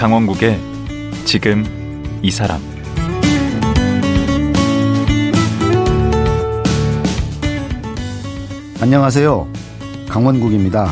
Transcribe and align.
강원국의 0.00 0.58
지금 1.26 1.62
이 2.22 2.30
사람 2.30 2.58
안녕하세요. 8.80 9.46
강원국입니다. 10.08 10.90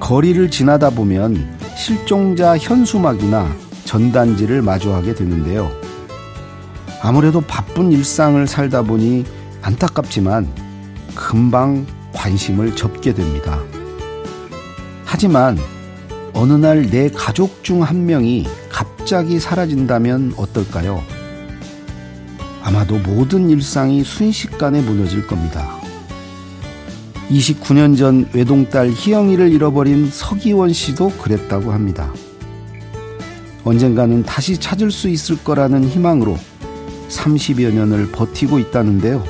거리를 0.00 0.50
지나다 0.50 0.90
보면 0.90 1.56
실종자 1.76 2.58
현수막이나 2.58 3.54
전단지를 3.84 4.62
마주하게 4.62 5.14
되는데요. 5.14 5.70
아무래도 7.00 7.40
바쁜 7.40 7.92
일상을 7.92 8.44
살다 8.48 8.82
보니 8.82 9.24
안타깝지만 9.62 10.52
금방 11.14 11.86
관심을 12.12 12.74
접게 12.74 13.14
됩니다. 13.14 13.60
하지만 15.04 15.56
어느 16.36 16.52
날 16.52 16.82
내 16.90 17.08
가족 17.08 17.64
중 17.64 17.82
한 17.82 18.04
명이 18.06 18.46
갑자기 18.68 19.40
사라진다면 19.40 20.34
어떨까요? 20.36 21.02
아마도 22.62 22.98
모든 22.98 23.48
일상이 23.48 24.04
순식간에 24.04 24.82
무너질 24.82 25.26
겁니다. 25.26 25.66
29년 27.30 27.96
전 27.96 28.28
외동딸 28.32 28.90
희영이를 28.90 29.50
잃어버린 29.52 30.10
서기원 30.10 30.72
씨도 30.72 31.10
그랬다고 31.12 31.72
합니다. 31.72 32.12
언젠가는 33.64 34.22
다시 34.22 34.58
찾을 34.58 34.90
수 34.90 35.08
있을 35.08 35.42
거라는 35.42 35.84
희망으로 35.88 36.38
30여 37.08 37.72
년을 37.72 38.12
버티고 38.12 38.58
있다는데요. 38.58 39.24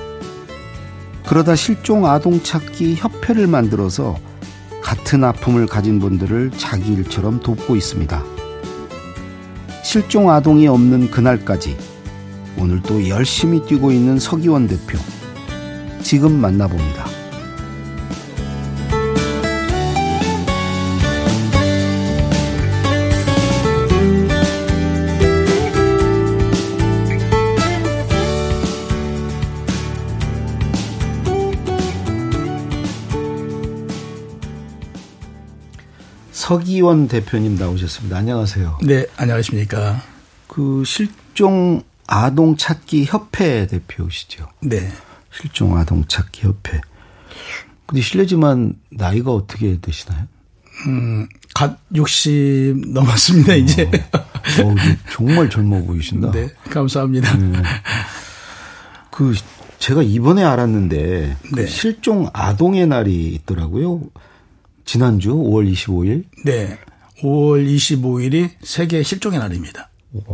그러다 1.26 1.54
실종 1.56 2.06
아동 2.06 2.42
찾기 2.42 2.96
협회를 2.96 3.46
만들어서 3.46 4.16
같은 4.86 5.24
아픔을 5.24 5.66
가진 5.66 5.98
분들을 5.98 6.52
자기 6.56 6.92
일처럼 6.92 7.40
돕고 7.40 7.74
있습니다. 7.74 8.22
실종 9.82 10.30
아동이 10.30 10.68
없는 10.68 11.10
그날까지 11.10 11.76
오늘도 12.56 13.08
열심히 13.08 13.60
뛰고 13.66 13.90
있는 13.90 14.20
서기원 14.20 14.68
대표. 14.68 14.96
지금 16.02 16.40
만나봅니다. 16.40 17.15
서기원 36.46 37.08
대표님 37.08 37.56
나오셨습니다. 37.56 38.18
안녕하세요. 38.18 38.78
네, 38.84 39.04
안녕하십니까. 39.16 40.00
그 40.46 40.84
실종 40.86 41.82
아동 42.06 42.56
찾기 42.56 43.06
협회 43.06 43.66
대표시죠. 43.66 44.46
네. 44.62 44.88
실종 45.32 45.76
아동 45.76 46.04
찾기 46.06 46.42
협회. 46.46 46.80
근데 47.84 48.00
실례지만 48.00 48.74
나이가 48.92 49.32
어떻게 49.32 49.80
되시나요? 49.80 50.28
음, 50.86 51.26
갓 51.52 51.80
60 51.92 52.92
넘었습니다, 52.92 53.52
어, 53.52 53.56
이제. 53.56 53.90
어, 54.62 54.74
정말 55.10 55.50
젊어 55.50 55.82
보이신다. 55.82 56.30
네, 56.30 56.50
감사합니다. 56.70 57.36
네. 57.38 57.60
그 59.10 59.34
제가 59.80 60.04
이번에 60.04 60.44
알았는데 60.44 61.38
그 61.42 61.60
네. 61.62 61.66
실종 61.66 62.30
아동의 62.32 62.86
날이 62.86 63.34
있더라고요. 63.34 64.02
지난주 64.86 65.34
5월 65.34 65.70
25일? 65.72 66.24
네. 66.44 66.78
5월 67.20 67.66
25일이 67.68 68.50
세계 68.62 69.02
실종의 69.02 69.38
날입니다. 69.40 69.90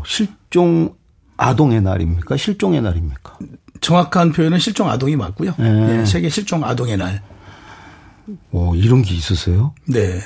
실종 0.07 0.95
아동의 1.37 1.81
날입니까? 1.83 2.37
실종의 2.37 2.83
날입니까? 2.83 3.39
정확한 3.81 4.33
표현은 4.33 4.59
실종 4.59 4.89
아동이 4.89 5.17
맞고요. 5.17 5.55
네. 5.59 5.73
네. 5.73 6.07
세계 6.07 6.29
실종 6.29 6.63
아동의 6.65 6.97
날. 6.99 7.23
오, 8.53 8.75
이런 8.77 9.03
게 9.03 9.15
있었어요? 9.15 9.75
네. 9.87 10.21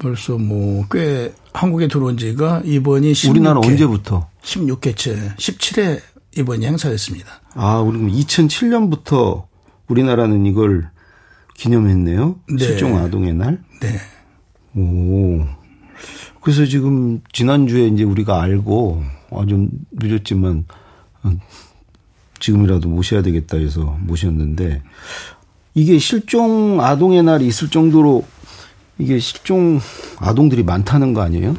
벌써 0.00 0.38
뭐 0.38 0.84
꽤 0.90 1.32
한국에 1.52 1.86
들어온 1.86 2.16
지가 2.16 2.62
이번이 2.64 3.12
16회. 3.12 3.30
우리나라 3.30 3.60
언제부터? 3.60 4.28
16회째, 4.42 5.36
17회 5.36 6.00
이번이 6.38 6.64
행사였습니다. 6.66 7.28
아, 7.54 7.78
우리 7.80 7.98
그럼 7.98 8.12
2007년부터 8.12 9.44
우리나라는 9.88 10.46
이걸 10.46 10.88
기념했네요. 11.60 12.36
네. 12.48 12.64
실종 12.64 12.96
아동의 12.96 13.34
날. 13.34 13.62
네. 13.80 14.80
오. 14.80 15.44
그래서 16.40 16.64
지금 16.64 17.20
지난주에 17.32 17.88
이제 17.88 18.02
우리가 18.02 18.40
알고 18.40 19.02
아, 19.30 19.44
좀 19.46 19.68
늦었지만 19.92 20.64
어, 21.22 21.32
지금이라도 22.38 22.88
모셔야 22.88 23.20
되겠다 23.20 23.58
해서 23.58 23.98
모셨는데 24.00 24.82
이게 25.74 25.98
실종 25.98 26.80
아동의 26.80 27.24
날이 27.24 27.46
있을 27.46 27.68
정도로 27.68 28.24
이게 28.98 29.18
실종 29.18 29.80
아동들이 30.18 30.62
많다는 30.62 31.12
거 31.12 31.20
아니에요? 31.20 31.54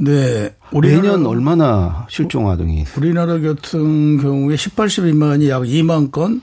네. 0.00 0.52
매년 0.72 1.24
얼마나 1.26 2.06
실종 2.10 2.50
아동이? 2.50 2.84
우리나라 2.96 3.38
같은 3.38 4.18
경우에 4.18 4.56
18세 4.56 5.04
미만이 5.04 5.48
약 5.48 5.62
2만 5.62 6.10
건, 6.10 6.42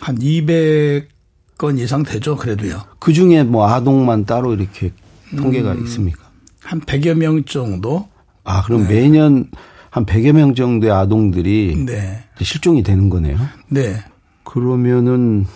한 0.00 0.18
200건 0.18 1.78
이상 1.78 2.02
되죠, 2.02 2.36
그래도요. 2.36 2.82
그 2.98 3.12
중에 3.12 3.42
뭐 3.42 3.68
아동만 3.68 4.24
따로 4.24 4.54
이렇게 4.54 4.92
통계가 5.36 5.72
음, 5.72 5.84
있습니까? 5.84 6.30
한 6.62 6.80
100여 6.80 7.14
명 7.14 7.44
정도. 7.44 8.08
아, 8.44 8.62
그럼 8.62 8.86
네. 8.86 8.94
매년 8.94 9.50
한 9.90 10.04
100여 10.04 10.32
명 10.32 10.54
정도의 10.54 10.92
아동들이 10.92 11.84
네. 11.86 12.24
실종이 12.40 12.82
되는 12.82 13.08
거네요. 13.08 13.38
네. 13.68 13.96
그러면은 14.44 15.46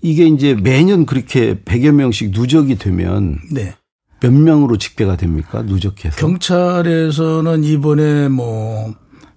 이게 0.00 0.26
이제 0.26 0.54
매년 0.54 1.06
그렇게 1.06 1.60
100여 1.60 1.92
명씩 1.92 2.30
누적이 2.30 2.76
되면 2.76 3.38
네. 3.52 3.74
몇 4.20 4.32
명으로 4.32 4.78
집계가 4.78 5.16
됩니까? 5.16 5.62
누적해서. 5.62 6.16
경찰에서는 6.16 7.64
이번에 7.64 8.28
뭐 8.28 8.94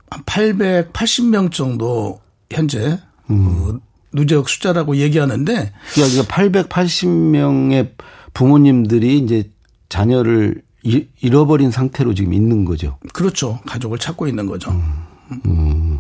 880명 0.10 1.52
정도 1.52 2.20
현재 2.50 3.00
음. 3.30 3.46
그 3.46 3.80
누적 4.14 4.50
숫자라고 4.50 4.98
얘기하는데 4.98 5.72
그러니까 5.94 6.24
880명의 6.24 7.92
부모님들이 8.34 9.18
이제 9.20 9.50
자녀를 9.90 10.62
잃어버린 10.84 11.72
상태로 11.72 12.14
지금 12.16 12.34
있는 12.34 12.66
거죠. 12.66 12.98
그렇죠. 13.14 13.60
가족을 13.68 13.98
찾고 14.00 14.28
있는 14.28 14.46
거죠. 14.48 14.72
음. 14.72 15.42
음. 15.46 16.00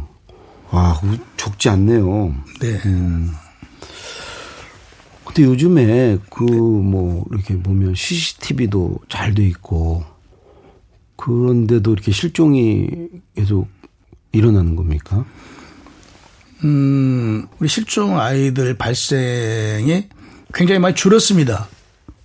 아, 0.72 1.00
적지 1.38 1.70
않네요. 1.70 2.34
네. 2.62 2.80
음. 2.86 3.32
근데 5.26 5.44
요즘에 5.44 6.18
그 6.30 6.44
뭐 6.44 7.26
이렇게 7.32 7.58
보면 7.58 7.96
CCTV도 7.96 9.00
잘 9.08 9.34
돼 9.34 9.46
있고 9.48 10.04
그런데도 11.16 11.94
이렇게 11.94 12.12
실종이 12.12 12.88
계속 13.36 13.68
일어나는 14.32 14.76
겁니까? 14.76 15.26
음, 16.64 17.48
우리 17.60 17.68
실종 17.68 18.20
아이들 18.20 18.76
발생이 18.76 20.08
굉장히 20.54 20.80
많이 20.80 20.96
줄었습니다. 20.96 21.68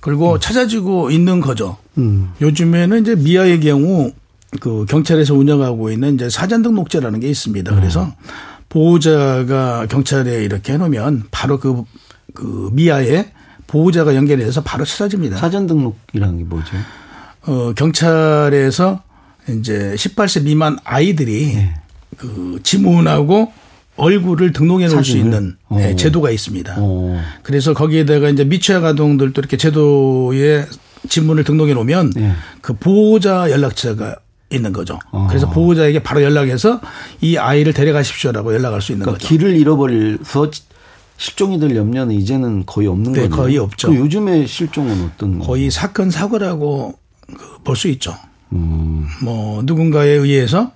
그리고 0.01 0.35
음. 0.35 0.41
찾아지고 0.41 1.11
있는 1.11 1.41
거죠. 1.41 1.77
음. 1.99 2.33
요즘에는 2.41 3.03
이제 3.03 3.15
미아의 3.15 3.61
경우 3.61 4.13
그 4.61 4.87
경찰에서 4.87 5.35
운영하고 5.35 5.91
있는 5.91 6.15
이제 6.15 6.31
사전 6.31 6.63
등록제라는 6.63 7.21
게 7.21 7.29
있습니다. 7.29 7.75
그래서 7.75 8.05
음. 8.05 8.13
보호자가 8.69 9.87
경찰에 9.87 10.45
이렇게 10.45 10.75
해놓으면 10.75 11.25
바로 11.31 11.59
그, 11.59 11.85
그 12.35 12.71
미아에 12.73 13.33
보호자가 13.67 14.15
연결해서 14.15 14.63
바로 14.63 14.85
찾아집니다. 14.85 15.39
사전 15.39 15.67
등록이라는 15.67 16.39
게 16.39 16.45
뭐죠? 16.45 16.77
어, 17.47 17.73
경찰에서 17.75 19.03
이제 19.49 19.95
18세 19.97 20.43
미만 20.43 20.79
아이들이 20.85 21.55
네. 21.55 21.75
그 22.17 22.61
지문하고 22.63 23.53
얼굴을 23.97 24.53
등록해 24.53 24.89
놓을 24.89 25.05
수? 25.05 25.17
있는 25.17 25.57
네, 25.71 25.93
어. 25.93 25.97
제도가 25.97 26.31
있습니다. 26.31 26.75
어. 26.79 27.21
그래서 27.43 27.73
거기에다가 27.75 28.29
이제 28.29 28.45
미취학 28.45 28.85
아동들도 28.85 29.41
이렇게 29.41 29.57
제도에 29.57 30.67
지문을 31.09 31.45
등록해 31.45 31.75
놓으면 31.75 32.11
네. 32.15 32.33
그 32.61 32.75
보호자 32.75 33.51
연락처가 33.51 34.17
있는 34.51 34.73
거죠. 34.73 34.99
아. 35.11 35.27
그래서 35.29 35.51
보호자에게 35.51 36.03
바로 36.03 36.23
연락해서 36.23 36.81
이 37.21 37.37
아이를 37.37 37.73
데려가십시오라고 37.73 38.55
연락할 38.55 38.81
수 38.81 38.93
있는 38.93 39.05
그러니까 39.05 39.19
거죠. 39.21 39.29
길을 39.29 39.57
잃어버려서 39.57 40.51
실종이 41.19 41.59
될 41.59 41.75
염려는 41.75 42.15
이제는 42.15 42.65
거의 42.67 42.87
없는 42.89 43.13
네, 43.13 43.23
거죠. 43.23 43.37
거의 43.37 43.59
없죠. 43.59 43.95
요즘에 43.95 44.47
실종은 44.47 45.11
어떤 45.15 45.39
거의 45.39 45.71
사건 45.71 46.11
사고라고 46.11 46.99
그볼수 47.35 47.89
있죠. 47.89 48.15
음. 48.53 49.07
뭐 49.23 49.63
누군가에 49.65 50.11
의해서 50.11 50.73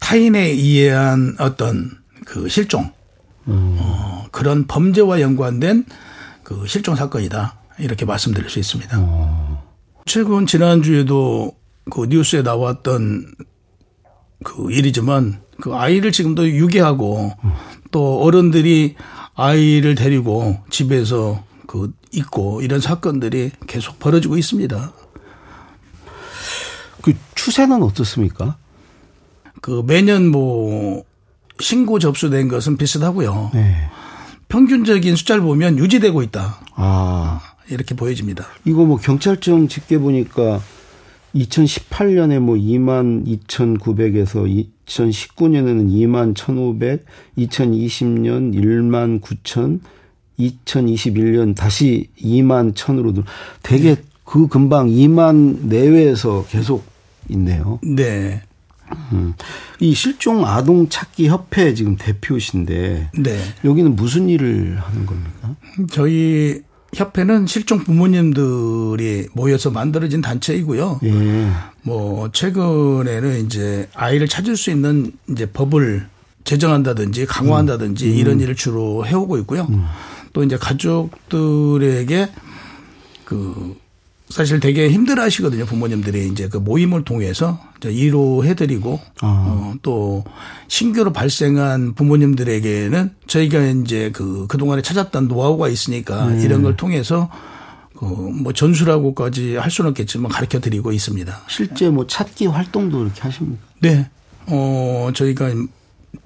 타인에 0.00 0.40
의한 0.50 1.34
어떤 1.38 1.90
그 2.24 2.48
실종 2.48 2.92
어, 3.46 4.26
그런 4.30 4.66
범죄와 4.66 5.20
연관된 5.20 5.84
그 6.42 6.66
실종 6.66 6.96
사건이다 6.96 7.58
이렇게 7.78 8.04
말씀드릴 8.04 8.48
수 8.50 8.58
있습니다. 8.58 9.64
최근 10.06 10.46
지난 10.46 10.82
주에도 10.82 11.56
그 11.90 12.06
뉴스에 12.06 12.42
나왔던 12.42 13.34
그 14.42 14.70
일이지만 14.70 15.40
그 15.60 15.74
아이를 15.74 16.12
지금도 16.12 16.48
유기하고 16.48 17.32
또 17.90 18.22
어른들이 18.22 18.96
아이를 19.34 19.94
데리고 19.94 20.58
집에서 20.70 21.44
그 21.66 21.92
있고 22.12 22.60
이런 22.62 22.80
사건들이 22.80 23.50
계속 23.66 23.98
벌어지고 23.98 24.36
있습니다. 24.36 24.92
그 27.02 27.12
추세는 27.34 27.82
어떻습니까? 27.82 28.56
그 29.60 29.82
매년 29.86 30.28
뭐 30.28 31.04
신고 31.60 31.98
접수된 31.98 32.48
것은 32.48 32.76
비슷하고요. 32.76 33.50
네. 33.54 33.74
평균적인 34.48 35.16
숫자를 35.16 35.42
보면 35.42 35.78
유지되고 35.78 36.22
있다. 36.22 36.60
아, 36.74 37.40
이렇게 37.68 37.94
보여집니다. 37.94 38.46
이거 38.64 38.84
뭐 38.84 38.96
경찰청 38.98 39.68
집계 39.68 39.98
보니까 39.98 40.60
2018년에 41.34 42.38
뭐 42.38 42.54
2만 42.54 43.26
2,900에서 43.26 44.66
2019년에는 44.86 45.90
2만 45.90 46.36
1,500, 46.36 47.04
2020년 47.38 48.54
1만 48.54 49.20
9천, 49.20 49.80
2021년 50.38 51.56
다시 51.56 52.08
2만 52.20 52.74
1,000으로 52.74 53.24
되게 53.62 53.96
그 54.24 54.46
금방 54.48 54.88
2만 54.88 55.66
내외에서 55.66 56.44
계속 56.48 56.84
있네요. 57.28 57.78
네. 57.82 58.42
음. 59.12 59.34
이 59.80 59.94
실종 59.94 60.46
아동 60.46 60.88
찾기 60.88 61.28
협회 61.28 61.74
지금 61.74 61.96
대표신데 61.96 63.10
네. 63.18 63.40
여기는 63.64 63.96
무슨 63.96 64.28
일을 64.28 64.78
하는 64.80 65.06
겁니까? 65.06 65.56
저희 65.90 66.62
협회는 66.94 67.46
실종 67.46 67.80
부모님들이 67.80 69.28
모여서 69.32 69.70
만들어진 69.70 70.20
단체이고요. 70.20 71.00
예. 71.04 71.50
뭐 71.82 72.30
최근에는 72.30 73.44
이제 73.44 73.88
아이를 73.94 74.28
찾을 74.28 74.56
수 74.56 74.70
있는 74.70 75.12
이제 75.28 75.46
법을 75.46 76.06
제정한다든지 76.44 77.26
강화한다든지 77.26 78.06
음. 78.06 78.16
이런 78.16 78.40
일을 78.40 78.54
주로 78.54 79.04
해오고 79.04 79.38
있고요. 79.38 79.68
또 80.32 80.44
이제 80.44 80.56
가족들에게 80.56 82.28
그 83.24 83.76
사실 84.34 84.58
되게 84.58 84.90
힘들어 84.90 85.22
하시거든요. 85.22 85.64
부모님들이 85.64 86.26
이제 86.26 86.48
그 86.48 86.56
모임을 86.56 87.04
통해서 87.04 87.60
이제 87.76 87.88
위로해 87.90 88.54
드리고 88.54 88.98
아. 89.20 89.44
어, 89.46 89.74
또 89.80 90.24
신규로 90.66 91.12
발생한 91.12 91.94
부모님들에게는 91.94 93.14
저희가 93.28 93.64
이제 93.64 94.10
그 94.12 94.48
그동안에 94.48 94.82
찾았던 94.82 95.28
노하우가 95.28 95.68
있으니까 95.68 96.30
네. 96.30 96.42
이런 96.42 96.64
걸 96.64 96.76
통해서 96.76 97.30
그뭐 97.96 98.52
전수라고까지 98.52 99.54
할 99.54 99.70
수는 99.70 99.90
없겠지만 99.90 100.32
가르쳐 100.32 100.58
드리고 100.58 100.90
있습니다. 100.90 101.42
실제 101.46 101.88
뭐 101.88 102.08
찾기 102.08 102.46
활동도 102.48 103.04
이렇게 103.04 103.20
하십니까? 103.20 103.62
네. 103.82 104.10
어, 104.46 105.10
저희가 105.14 105.52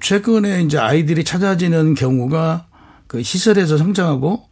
최근에 0.01 0.63
이제 0.63 0.79
아이들이 0.79 1.25
찾아지는 1.25 1.95
경우가 1.95 2.68
그 3.09 3.23
시설에서 3.23 3.77
성장하고 3.79 4.45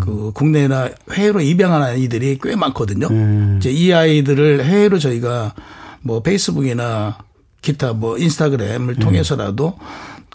그 0.00 0.32
국내나 0.34 0.88
해외로 1.12 1.40
입양한 1.40 1.82
아이들이 1.82 2.38
꽤 2.42 2.56
많거든요. 2.56 3.08
네. 3.10 3.56
이제 3.58 3.70
이 3.70 3.92
아이들을 3.92 4.64
해외로 4.64 4.98
저희가 4.98 5.54
뭐 6.00 6.20
페이스북이나 6.22 7.18
기타 7.62 7.92
뭐 7.92 8.18
인스타그램을 8.18 8.96
통해서라도 8.96 9.78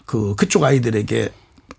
그 0.06 0.34
그쪽 0.36 0.64
아이들에게 0.64 1.30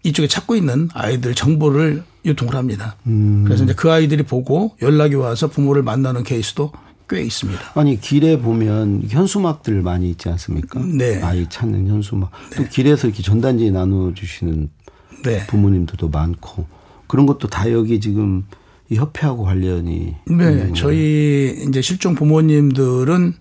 이쪽에 0.04 0.28
찾고 0.28 0.56
있는 0.56 0.90
아이들 0.94 1.34
정보를 1.34 2.04
유통을 2.26 2.56
합니다. 2.56 2.98
그래서 3.46 3.64
이제 3.64 3.74
그 3.74 3.92
아이들이 3.92 4.24
보고 4.24 4.76
연락이 4.82 5.16
와서 5.16 5.48
부모를 5.48 5.82
만나는 5.82 6.24
케이스도 6.24 6.72
꽤 7.08 7.22
있습니다. 7.22 7.62
아니 7.76 8.00
길에 8.00 8.40
보면 8.40 9.04
현수막들 9.08 9.82
많이 9.82 10.10
있지 10.10 10.28
않습니까? 10.30 10.80
네. 10.84 11.22
아이 11.22 11.48
찾는 11.50 11.88
현수막. 11.88 12.32
또 12.58 12.64
길에서 12.68 13.08
이렇게 13.08 13.24
전단지 13.24 13.72
나눠 13.72 14.14
주시는 14.14 14.70
네. 15.26 15.46
부모님들도 15.48 16.10
많고 16.10 16.66
그런 17.08 17.26
것도 17.26 17.48
다 17.50 17.72
여기 17.72 18.00
지금 18.00 18.46
이 18.90 18.96
협회하고 18.96 19.44
관련이 19.44 20.16
네. 20.28 20.72
저희 20.76 21.66
이제 21.68 21.82
실종 21.82 22.16
부모님들은 22.16 23.34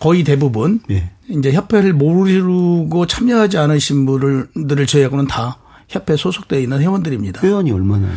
거의 0.00 0.22
대부분 0.24 0.80
예. 0.90 1.10
이제 1.28 1.52
협회를 1.52 1.92
모르고 1.94 3.06
참여하지 3.06 3.58
않으신 3.58 4.06
분들을 4.06 4.86
저희하고는 4.86 5.26
다 5.26 5.58
협회 5.88 6.16
소속되어 6.16 6.58
있는 6.60 6.80
회원들입니다. 6.80 7.40
회원이 7.42 7.70
얼마나? 7.72 8.08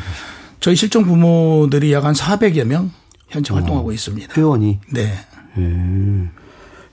저희 0.59 0.75
실종 0.75 1.03
부모들이 1.05 1.93
약 1.93 2.03
한 2.05 2.13
400여 2.13 2.63
명 2.65 2.91
현재 3.29 3.53
활동하고 3.53 3.91
있습니다. 3.91 4.33
회원이 4.35 4.79
네. 4.91 5.13
예. 5.57 6.29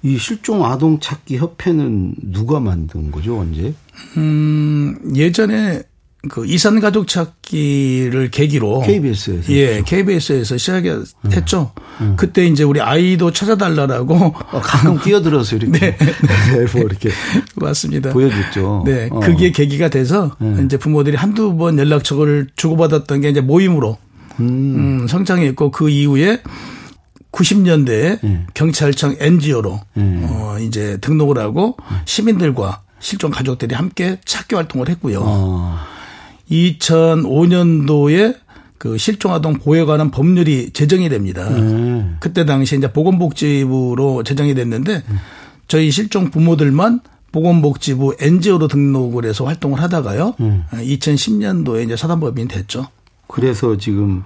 이 0.02 0.18
실종 0.18 0.64
아동 0.64 1.00
찾기 1.00 1.38
협회는 1.38 2.14
누가 2.32 2.60
만든 2.60 3.10
거죠 3.10 3.38
언제? 3.38 3.72
음, 4.18 5.12
예전에 5.16 5.82
그 6.28 6.46
이산 6.46 6.80
가족 6.80 7.08
찾기를 7.08 8.30
계기로 8.30 8.80
KBS에서 8.82 9.52
예, 9.52 9.82
KBS에서 9.82 10.56
시작했죠. 10.56 11.72
그때 12.16 12.46
이제 12.46 12.64
우리 12.64 12.80
아이도 12.80 13.32
찾아달라고 13.32 14.14
어, 14.14 14.60
가끔 14.60 14.98
끼어들어서 14.98 15.56
이렇게 15.56 15.96
뭐 16.72 16.82
이렇게 16.82 17.10
맞습니다. 17.56 18.12
보여줬죠. 18.12 18.82
네, 18.86 19.08
어. 19.10 19.20
그게 19.20 19.50
계기가 19.50 19.88
돼서 19.88 20.36
이제 20.64 20.76
부모들이 20.76 21.16
한두 21.16 21.56
번 21.56 21.78
연락처를 21.78 22.48
주고받았던 22.56 23.20
게 23.20 23.28
이제 23.28 23.40
모임으로 23.40 23.98
음, 24.40 25.06
성장했고 25.08 25.70
그 25.70 25.88
이후에 25.88 26.42
90년대에 27.32 28.18
네. 28.22 28.46
경찰청 28.54 29.16
NGO로 29.18 29.80
네. 29.94 30.20
어, 30.22 30.56
이제 30.60 30.98
등록을 31.00 31.38
하고 31.38 31.76
시민들과 32.04 32.82
실종 33.00 33.30
가족들이 33.30 33.74
함께 33.74 34.18
찾기 34.24 34.54
활동을 34.54 34.88
했고요. 34.88 35.20
어. 35.22 35.78
2005년도에 36.50 38.36
그 38.78 38.98
실종아동 38.98 39.54
보호에 39.54 39.84
관한 39.84 40.10
법률이 40.10 40.70
제정이 40.70 41.08
됩니다. 41.08 41.48
네. 41.48 42.16
그때 42.20 42.44
당시 42.44 42.76
이제 42.76 42.92
보건복지부로 42.92 44.22
제정이 44.24 44.54
됐는데 44.54 45.02
저희 45.68 45.90
실종 45.90 46.30
부모들만 46.30 47.00
보건복지부 47.32 48.16
NGO로 48.20 48.68
등록을 48.68 49.24
해서 49.24 49.44
활동을 49.44 49.80
하다가요. 49.80 50.34
2010년도에 50.72 51.84
이제 51.84 51.96
사단법인이 51.96 52.48
됐죠. 52.48 52.88
그래서 53.26 53.76
지금 53.76 54.22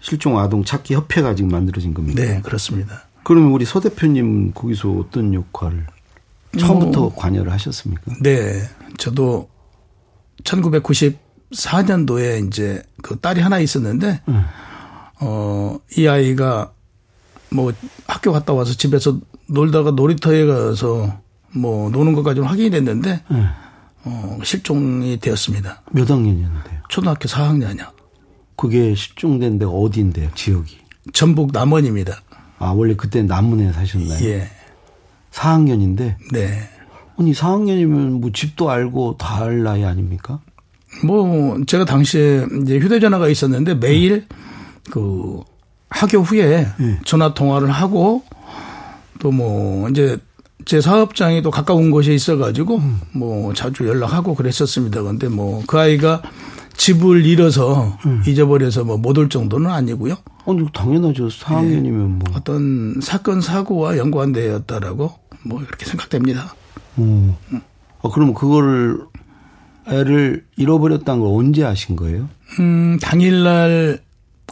실종 0.00 0.38
아동 0.38 0.64
찾기 0.64 0.94
협회가 0.94 1.34
지금 1.34 1.50
만들어진 1.50 1.94
겁니다. 1.94 2.22
네, 2.22 2.40
그렇습니다. 2.42 3.06
그러면 3.22 3.52
우리 3.52 3.64
서 3.64 3.80
대표님 3.80 4.52
거기서 4.52 4.90
어떤 4.92 5.32
역할을 5.34 5.86
처음부터 6.58 7.00
뭐. 7.00 7.14
관여를 7.14 7.52
하셨습니까? 7.52 8.12
네, 8.20 8.62
저도 8.98 9.48
1994년도에 11.52 12.46
이제 12.46 12.82
그 13.02 13.18
딸이 13.18 13.40
하나 13.40 13.58
있었는데, 13.58 14.20
어, 15.20 15.78
이 15.96 16.06
아이가 16.06 16.72
뭐 17.50 17.72
학교 18.06 18.32
갔다 18.32 18.52
와서 18.52 18.72
집에서 18.74 19.18
놀다가 19.46 19.90
놀이터에 19.92 20.46
가서 20.46 21.20
뭐 21.54 21.90
노는 21.90 22.14
것까지는 22.14 22.48
확인이 22.48 22.70
됐는데, 22.70 23.22
네. 23.30 23.46
어, 24.04 24.38
실종이 24.42 25.18
되었습니다. 25.18 25.82
몇 25.92 26.10
학년이었는데요? 26.10 26.80
초등학교 26.88 27.26
4학년이요. 27.28 27.86
그게 28.56 28.94
실종된 28.94 29.58
데가 29.58 29.70
어디인데요? 29.70 30.30
지역이? 30.34 30.78
전북 31.12 31.50
남원입니다. 31.52 32.20
아 32.58 32.70
원래 32.70 32.94
그때 32.94 33.22
남문에 33.22 33.72
사셨나요? 33.72 34.24
예. 34.26 34.48
4학년인데 35.32 36.16
네. 36.32 36.60
아니 37.18 37.32
4학년이면 37.32 38.20
뭐 38.20 38.30
집도 38.32 38.70
알고 38.70 39.16
다 39.18 39.42
알 39.44 39.62
나이 39.64 39.84
아닙니까? 39.84 40.40
뭐 41.02 41.58
제가 41.66 41.84
당시에 41.84 42.46
이제 42.62 42.78
휴대전화가 42.78 43.28
있었는데 43.28 43.74
매일 43.74 44.26
그 44.90 45.40
학교 45.90 46.18
후에 46.20 46.66
예. 46.80 47.00
전화 47.04 47.34
통화를 47.34 47.70
하고 47.70 48.22
또 49.20 49.30
뭐 49.30 49.88
이제 49.88 50.18
제 50.66 50.80
사업장이 50.80 51.42
또 51.42 51.50
가까운 51.50 51.90
곳에 51.90 52.14
있어가지고 52.14 52.80
뭐 53.12 53.52
자주 53.54 53.86
연락하고 53.88 54.34
그랬었습니다. 54.34 55.02
근데 55.02 55.28
뭐 55.28 55.62
그 55.66 55.78
아이가 55.78 56.22
집을 56.76 57.24
잃어서 57.24 57.96
잊어버려서 58.26 58.84
뭐 58.84 58.96
못 58.98 59.16
올 59.18 59.28
정도는 59.28 59.70
아니고요. 59.70 60.16
아니 60.46 60.66
당연하죠. 60.72 61.28
4학년이면 61.28 61.92
뭐. 61.92 62.18
어떤 62.34 63.00
사건 63.02 63.40
사고와 63.40 63.96
연관되었다라고 63.98 65.12
뭐 65.44 65.60
이렇게 65.62 65.86
생각됩니다. 65.86 66.54
어. 66.96 67.38
아, 68.02 68.08
그럼 68.12 68.34
그거를 68.34 68.98
애 69.00 69.13
를 69.86 70.44
잃어버렸다는 70.56 71.20
걸 71.20 71.28
언제 71.36 71.62
아신 71.62 71.94
거예요? 71.94 72.28
음, 72.58 72.98
당일날 73.02 73.98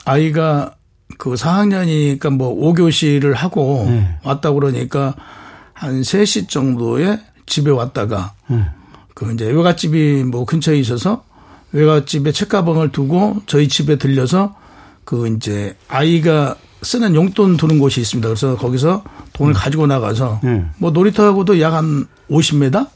아이가 0.05 0.75
그 1.17 1.35
4학년이니까 1.35 2.31
뭐 2.31 2.55
5교시를 2.55 3.35
하고 3.35 3.87
네. 3.89 4.19
왔다 4.25 4.53
그러니까 4.53 5.15
한 5.73 6.03
3시 6.03 6.49
정도에 6.49 7.19
집에 7.47 7.71
왔다가 7.71 8.35
네. 8.49 8.63
그 9.15 9.33
이제 9.33 9.47
외갓집이 9.47 10.25
뭐 10.25 10.45
근처에 10.45 10.79
있어서 10.79 11.25
외갓집에 11.73 12.33
책가방을 12.33 12.93
두고 12.93 13.43
저희 13.47 13.69
집에 13.69 13.97
들려서 13.97 14.55
그 15.05 15.29
이제 15.29 15.75
아이가 15.89 16.57
쓰는 16.83 17.15
용돈 17.15 17.57
두는 17.57 17.79
곳이 17.79 18.01
있습니다. 18.01 18.29
그래서 18.29 18.57
거기서 18.57 19.03
돈을 19.33 19.55
가지고 19.55 19.87
나가서 19.87 20.41
네. 20.43 20.65
뭐 20.79 20.91
놀이터하고도 20.91 21.61
약 21.61 21.73
한 21.73 22.07
50m 22.31 22.87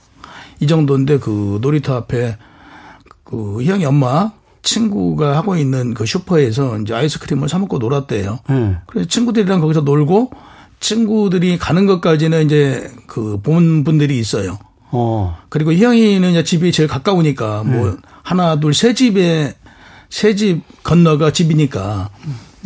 이 0.60 0.66
정도인데 0.66 1.18
그 1.18 1.58
놀이터 1.60 1.94
앞에 1.96 2.36
그 3.24 3.60
희영이 3.62 3.84
엄마 3.84 4.32
친구가 4.62 5.36
하고 5.36 5.56
있는 5.56 5.94
그 5.94 6.06
슈퍼에서 6.06 6.78
이제 6.78 6.94
아이스크림을 6.94 7.48
사 7.48 7.58
먹고 7.58 7.78
놀았대요. 7.78 8.38
네. 8.48 8.76
그래서 8.86 9.08
친구들이랑 9.08 9.60
거기서 9.60 9.82
놀고 9.82 10.30
친구들이 10.80 11.58
가는 11.58 11.86
것까지는 11.86 12.44
이제 12.46 12.90
그 13.06 13.38
본 13.42 13.84
분들이 13.84 14.18
있어요. 14.18 14.58
어. 14.90 15.36
그리고 15.48 15.72
희영이는 15.72 16.30
이제 16.30 16.44
집이 16.44 16.72
제일 16.72 16.88
가까우니까 16.88 17.64
뭐 17.64 17.96
하나 18.22 18.58
둘 18.60 18.72
세 18.74 18.94
집에 18.94 19.54
세 20.10 20.34
집 20.34 20.62
건너가 20.82 21.32
집이니까 21.32 22.10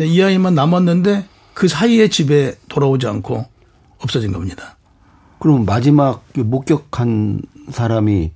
이 0.00 0.22
아이만 0.22 0.54
남았는데 0.54 1.24
그 1.54 1.68
사이에 1.68 2.08
집에 2.08 2.54
돌아오지 2.68 3.06
않고 3.06 3.44
없어진 3.98 4.32
겁니다. 4.32 4.76
그럼 5.38 5.64
마지막 5.64 6.24
목격한 6.34 7.40
사람이 7.72 8.32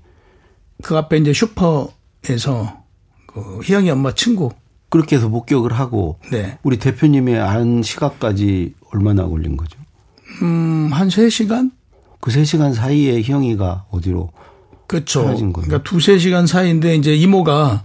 그 0.83 0.97
앞에 0.97 1.19
이제 1.19 1.33
슈퍼에서 1.33 2.83
그 3.27 3.61
희영이 3.63 3.91
엄마 3.91 4.13
친구 4.15 4.51
그렇게 4.89 5.17
해서 5.17 5.29
목격을 5.29 5.73
하고 5.73 6.19
네. 6.31 6.59
우리 6.63 6.79
대표님의 6.79 7.41
안 7.41 7.83
시각까지 7.83 8.75
얼마나 8.93 9.27
걸린 9.27 9.57
거죠? 9.57 9.79
음, 10.43 10.91
한 10.93 11.09
3시간? 11.09 11.73
그 12.21 12.31
3시간 12.31 12.75
사이에 12.75 13.21
희영이가 13.21 13.87
어디로 13.91 14.31
그렇죠. 14.87 15.23
사라진 15.23 15.53
거예요. 15.53 15.67
그러니까 15.67 15.89
두세 15.89 16.19
시간 16.19 16.47
사이인데 16.47 16.95
이제 16.95 17.15
이모가 17.15 17.85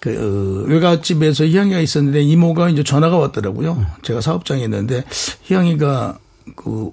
그 0.00 0.10
어, 0.10 0.68
외갓집에서 0.68 1.44
희영이가 1.46 1.80
있었는데 1.80 2.22
이모가 2.22 2.68
이제 2.68 2.82
전화가 2.82 3.16
왔더라고요. 3.16 3.84
제가 4.02 4.20
사업장에 4.20 4.64
있는데 4.64 5.04
희영이가 5.44 6.18
그 6.56 6.90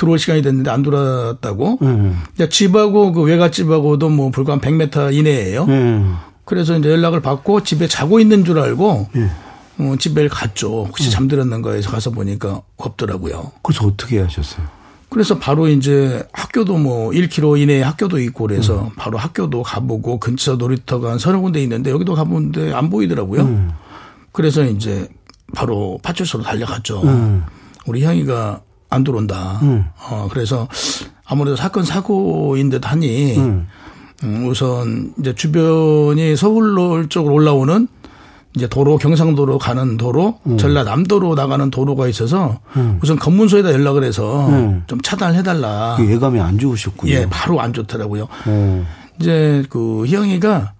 들어올 0.00 0.18
시간이 0.18 0.40
됐는데 0.40 0.70
안 0.70 0.82
들어왔다고. 0.82 1.78
네. 1.82 2.12
이제 2.34 2.48
집하고 2.48 3.12
그 3.12 3.22
외갓집하고도 3.22 4.08
뭐 4.08 4.30
불과 4.30 4.54
한 4.54 4.60
100m 4.60 5.12
이내예요. 5.12 5.66
네. 5.66 6.02
그래서 6.46 6.78
이제 6.78 6.88
연락을 6.88 7.20
받고 7.20 7.64
집에 7.64 7.86
자고 7.86 8.18
있는 8.18 8.42
줄 8.42 8.58
알고 8.58 9.08
네. 9.12 9.28
어, 9.78 9.96
집에 9.98 10.26
갔죠. 10.28 10.84
혹시 10.86 11.10
잠들었는가 11.10 11.72
해서 11.72 11.90
가서 11.90 12.10
보니까 12.12 12.62
없더라고요. 12.78 13.52
그래서 13.62 13.86
어떻게 13.86 14.20
하셨어요? 14.20 14.66
그래서 15.10 15.38
바로 15.38 15.68
이제 15.68 16.26
학교도 16.32 16.78
뭐 16.78 17.10
1km 17.10 17.60
이내에 17.60 17.82
학교도 17.82 18.20
있고 18.20 18.46
그래서 18.46 18.90
바로 18.96 19.18
학교도 19.18 19.62
가보고 19.62 20.18
근처 20.18 20.54
놀이터가 20.56 21.10
한 21.10 21.18
서너 21.18 21.40
군데 21.40 21.62
있는데 21.62 21.90
여기도 21.90 22.14
가보는데 22.14 22.72
안 22.72 22.88
보이더라고요. 22.88 23.74
그래서 24.32 24.64
이제 24.64 25.08
바로 25.54 25.98
파출소로 26.02 26.44
달려갔죠. 26.44 27.02
우리 27.86 28.04
형이가 28.04 28.62
안 28.90 29.04
들어온다. 29.04 29.60
어, 30.10 30.28
그래서 30.30 30.68
아무래도 31.24 31.56
사건 31.56 31.84
사고인 31.84 32.70
듯 32.70 32.90
하니 32.90 33.38
음, 33.38 33.66
우선 34.46 35.14
이제 35.18 35.34
주변이 35.34 36.36
서울 36.36 37.08
쪽으로 37.08 37.34
올라오는 37.34 37.88
이제 38.56 38.66
도로 38.66 38.96
경상도로 38.98 39.58
가는 39.58 39.96
도로, 39.96 40.40
전라남도로 40.58 41.36
나가는 41.36 41.70
도로가 41.70 42.08
있어서 42.08 42.58
우선 43.00 43.16
검문소에다 43.16 43.72
연락을 43.72 44.02
해서 44.02 44.50
좀 44.88 45.00
차단을 45.00 45.36
해달라. 45.36 45.94
그 45.96 46.10
예감이 46.10 46.40
안 46.40 46.58
좋으셨군요. 46.58 47.12
예, 47.12 47.26
바로 47.30 47.60
안 47.60 47.72
좋더라고요. 47.72 48.26
어. 48.46 48.86
이제 49.20 49.64
그 49.70 50.04
희영이가 50.04 50.72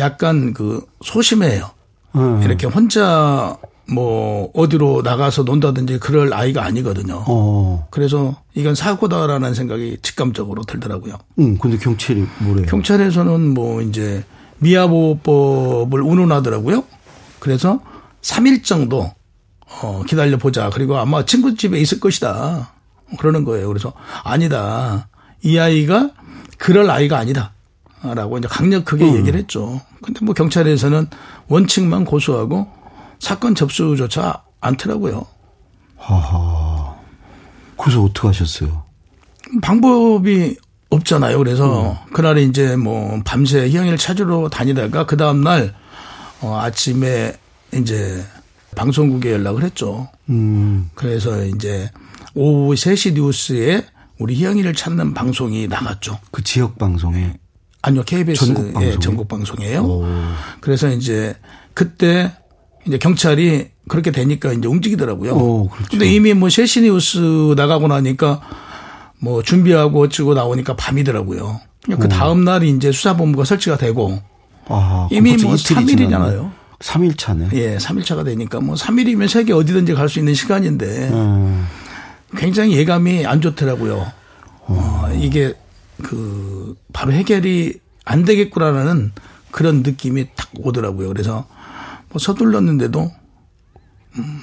약간 0.00 0.52
그 0.52 0.84
소심해요. 1.02 1.70
어. 2.12 2.40
이렇게 2.44 2.66
혼자 2.66 3.56
뭐 3.86 4.50
어디로 4.54 5.02
나가서 5.02 5.42
논다든지 5.42 5.98
그럴 5.98 6.32
아이가 6.32 6.64
아니거든요. 6.64 7.22
어. 7.26 7.86
그래서 7.90 8.36
이건 8.54 8.74
사고다라는 8.74 9.54
생각이 9.54 9.98
직감적으로 10.02 10.62
들더라고요. 10.62 11.18
응, 11.40 11.58
근데 11.58 11.76
경찰이 11.76 12.24
뭐래요? 12.38 12.66
경찰에서는 12.66 13.52
뭐 13.52 13.82
이제 13.82 14.24
미아보호법을 14.58 16.00
운운하더라고요. 16.00 16.84
그래서 17.40 17.80
3일 18.22 18.64
정도 18.64 19.10
어 19.82 20.02
기다려 20.06 20.38
보자. 20.38 20.70
그리고 20.70 20.96
아마 20.96 21.24
친구 21.26 21.54
집에 21.54 21.78
있을 21.78 22.00
것이다. 22.00 22.72
그러는 23.18 23.44
거예요. 23.44 23.68
그래서 23.68 23.92
아니다. 24.22 25.08
이 25.42 25.58
아이가 25.58 26.10
그럴 26.56 26.90
아이가 26.90 27.18
아니다. 27.18 27.52
라고 28.02 28.36
이제 28.38 28.48
강력하게 28.48 29.14
얘기를 29.14 29.38
했죠. 29.38 29.80
근데 30.02 30.24
뭐 30.24 30.34
경찰에서는 30.34 31.06
원칙만 31.48 32.04
고소하고 32.04 32.68
사건 33.24 33.54
접수조차 33.54 34.44
않더라고요. 34.60 35.26
하하. 35.96 36.94
그래서 37.78 38.02
어떻게 38.02 38.28
하셨어요? 38.28 38.84
방법이 39.62 40.56
없잖아요. 40.90 41.38
그래서 41.38 41.98
그날에 42.12 42.42
이제 42.42 42.76
뭐 42.76 43.18
밤새 43.24 43.66
희영이를 43.66 43.96
찾으러 43.96 44.50
다니다가 44.50 45.06
그 45.06 45.16
다음날 45.16 45.74
어 46.42 46.58
아침에 46.58 47.32
이제 47.72 48.22
방송국에 48.76 49.32
연락을 49.32 49.62
했죠. 49.62 50.06
음. 50.28 50.90
그래서 50.94 51.44
이제 51.46 51.90
오후 52.34 52.74
3시 52.74 53.14
뉴스에 53.14 53.86
우리 54.18 54.34
희영이를 54.34 54.74
찾는 54.74 55.14
방송이 55.14 55.66
나갔죠. 55.66 56.20
그 56.30 56.44
지역 56.44 56.76
방송에. 56.76 57.38
아니요, 57.80 58.02
KBS 58.04 58.44
전국 58.44 58.64
방송이요? 58.64 58.90
의 58.90 59.00
전국 59.00 59.28
방송이에요. 59.28 59.82
오. 59.82 60.06
그래서 60.60 60.88
이제 60.90 61.34
그때 61.72 62.30
이제 62.86 62.98
경찰이 62.98 63.68
그렇게 63.88 64.10
되니까 64.10 64.52
이제 64.52 64.66
움직이더라고요. 64.68 65.32
어, 65.34 65.68
그렇죠. 65.68 65.90
근데 65.90 66.12
이미 66.12 66.34
뭐 66.34 66.48
셋시 66.50 66.82
뉴스 66.82 67.54
나가고 67.56 67.88
나니까 67.88 68.40
뭐 69.18 69.42
준비하고 69.42 70.02
어쩌고 70.02 70.34
나오니까 70.34 70.76
밤이더라고요. 70.76 71.60
그 71.98 72.08
다음 72.08 72.44
날이 72.44 72.70
이제 72.70 72.92
수사본부가 72.92 73.44
설치가 73.44 73.76
되고 73.76 74.18
아, 74.68 75.08
이미 75.10 75.36
뭐 75.36 75.54
3일이잖아요. 75.54 76.50
3일 76.78 77.16
차네. 77.18 77.48
예, 77.54 77.76
3일 77.76 78.04
차가 78.04 78.24
되니까 78.24 78.60
뭐 78.60 78.74
3일이면 78.74 79.28
세계 79.28 79.52
어디든지 79.52 79.94
갈 79.94 80.08
수 80.08 80.18
있는 80.18 80.34
시간인데 80.34 81.08
음. 81.12 81.66
굉장히 82.36 82.76
예감이 82.76 83.26
안 83.26 83.40
좋더라고요. 83.40 84.06
어, 84.66 85.10
이게 85.20 85.54
그 86.02 86.74
바로 86.92 87.12
해결이 87.12 87.74
안 88.04 88.24
되겠구나라는 88.24 89.12
그런 89.50 89.82
느낌이 89.82 90.26
딱 90.34 90.48
오더라고요. 90.58 91.08
그래서 91.08 91.46
뭐 92.14 92.20
서둘렀는데도 92.20 93.10
음, 94.18 94.40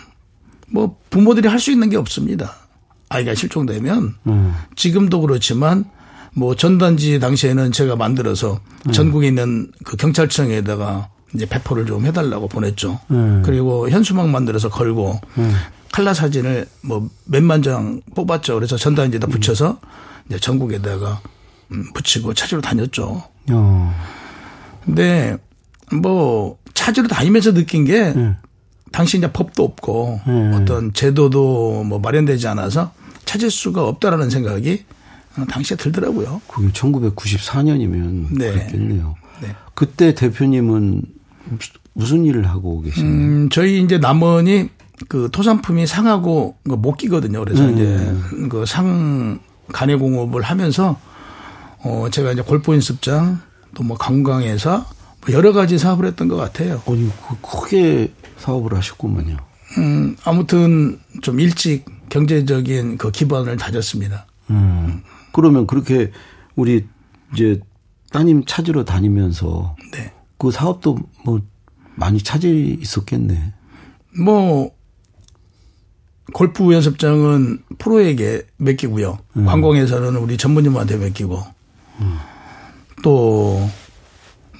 뭐 0.67 0.97
부모들이 1.09 1.47
할 1.47 1.57
수 1.59 1.71
있는 1.71 1.89
게 1.89 1.95
없습니다. 1.95 2.53
아이가 3.07 3.33
실종되면 3.33 4.15
음. 4.27 4.53
지금도 4.75 5.21
그렇지만 5.21 5.85
뭐 6.33 6.55
전단지 6.55 7.19
당시에는 7.19 7.71
제가 7.71 7.95
만들어서 7.95 8.59
전국에 8.93 9.27
있는 9.27 9.71
그 9.85 9.95
경찰청에다가 9.97 11.09
이제 11.33 11.45
배포를 11.45 11.85
좀 11.85 12.05
해달라고 12.05 12.47
보냈죠. 12.49 12.99
음. 13.11 13.41
그리고 13.45 13.89
현수막 13.89 14.29
만들어서 14.29 14.69
걸고 14.69 15.19
칼라 15.93 16.13
사진을 16.13 16.67
뭐 16.81 17.09
몇만 17.25 17.61
장 17.63 18.01
뽑았죠. 18.15 18.55
그래서 18.55 18.75
전단지에다 18.77 19.27
붙여서 19.27 19.79
이제 20.27 20.39
전국에다가 20.39 21.21
음, 21.71 21.85
붙이고 21.93 22.33
찾으러 22.33 22.59
다녔죠. 22.61 23.23
어. 23.51 24.01
근데 24.85 25.37
뭐 25.93 26.57
찾으러 26.73 27.07
다니면서 27.07 27.53
느낀 27.53 27.85
게 27.85 28.13
당시 28.91 29.17
이제 29.17 29.31
법도 29.31 29.63
없고 29.63 30.21
음. 30.27 30.51
어떤 30.53 30.93
제도도 30.93 31.83
뭐 31.83 31.99
마련되지 31.99 32.47
않아서 32.49 32.91
찾을 33.25 33.49
수가 33.51 33.87
없다라는 33.87 34.29
생각이 34.29 34.83
어, 35.37 35.45
당시에 35.49 35.77
들더라고요. 35.77 36.41
그게 36.47 36.67
1994년이면 36.73 38.37
네. 38.37 38.51
그랬겠네요. 38.51 39.15
네. 39.41 39.55
그때 39.73 40.13
대표님은 40.13 41.01
무슨 41.93 42.25
일을 42.25 42.47
하고 42.49 42.81
계시나요? 42.81 43.11
음, 43.11 43.49
저희 43.49 43.81
이제 43.81 43.97
남원이 43.97 44.69
그 45.07 45.29
토산품이 45.31 45.87
상하고 45.87 46.57
그못 46.63 46.97
끼거든요. 46.97 47.39
그래서 47.43 47.63
음. 47.63 47.73
이제 47.73 48.47
그 48.49 48.65
상 48.65 49.39
간의 49.71 49.97
공업을 49.97 50.41
하면서 50.41 50.99
어 51.79 52.07
제가 52.11 52.33
이제 52.33 52.41
골프 52.41 52.73
연습장 52.73 53.39
또 53.73 53.83
뭐 53.83 53.97
관광회사 53.97 54.85
뭐 55.25 55.35
여러 55.35 55.53
가지 55.53 55.77
사업을 55.77 56.05
했던 56.05 56.27
것 56.27 56.35
같아요. 56.35 56.81
아니 56.87 57.09
그 57.27 57.35
크게 57.41 58.13
사업을 58.37 58.75
하셨구만요. 58.75 59.37
음 59.77 60.15
아무튼 60.23 60.99
좀 61.21 61.39
일찍 61.39 61.85
경제적인 62.09 62.97
그 62.97 63.11
기반을 63.11 63.57
다졌습니다. 63.57 64.25
음. 64.49 65.01
그러면 65.31 65.65
그렇게 65.67 66.11
우리 66.55 66.85
이제 67.33 67.59
따님 68.11 68.43
찾으러 68.45 68.83
다니면서 68.83 69.75
네. 69.93 70.11
그 70.37 70.51
사업도 70.51 70.97
뭐 71.23 71.41
많이 71.95 72.21
차질이 72.21 72.77
있었겠네. 72.81 73.53
뭐 74.23 74.71
골프 76.33 76.73
연습장은 76.73 77.63
프로에게 77.77 78.43
맡기고요. 78.57 79.19
음. 79.37 79.45
관광에서는 79.45 80.15
우리 80.17 80.37
전문님한테 80.37 80.97
맡기고 80.97 81.41
또 83.03 83.69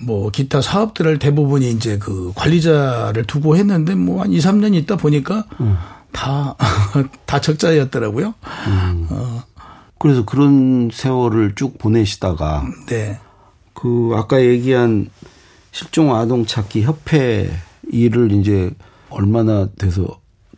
뭐 0.04 0.30
기타 0.32 0.62
사업들을 0.62 1.20
대부분이 1.20 1.70
이제 1.72 1.98
그 1.98 2.32
관리자를 2.36 3.26
두고 3.26 3.56
했는데 3.58 3.96
뭐 3.96 4.22
한 4.22 4.32
2, 4.32 4.40
3년 4.40 4.74
있다 4.76 4.98
보니까 4.98 5.46
음. 5.60 5.78
다, 6.12 6.56
다 7.26 7.40
적자였더라고요. 7.42 8.34
음. 8.68 9.08
어, 9.10 9.44
그래서 10.00 10.26
그런 10.26 10.90
세월을 10.92 11.54
쭉 11.56 11.78
보내시다가 11.78 12.66
네. 12.88 13.20
그 13.74 14.12
아까 14.16 14.42
얘기한 14.42 15.10
실종 15.72 16.16
아동 16.16 16.46
찾기 16.46 16.84
협회 16.84 17.50
일을 17.92 18.32
이제 18.32 18.72
얼마나 19.10 19.68
돼서 19.78 20.06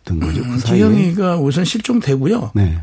된 0.05 0.19
거죠? 0.19 0.43
그 0.43 0.59
사이에? 0.59 0.77
희영이가 0.79 1.38
우선 1.38 1.65
실종되고요. 1.65 2.51
네. 2.55 2.79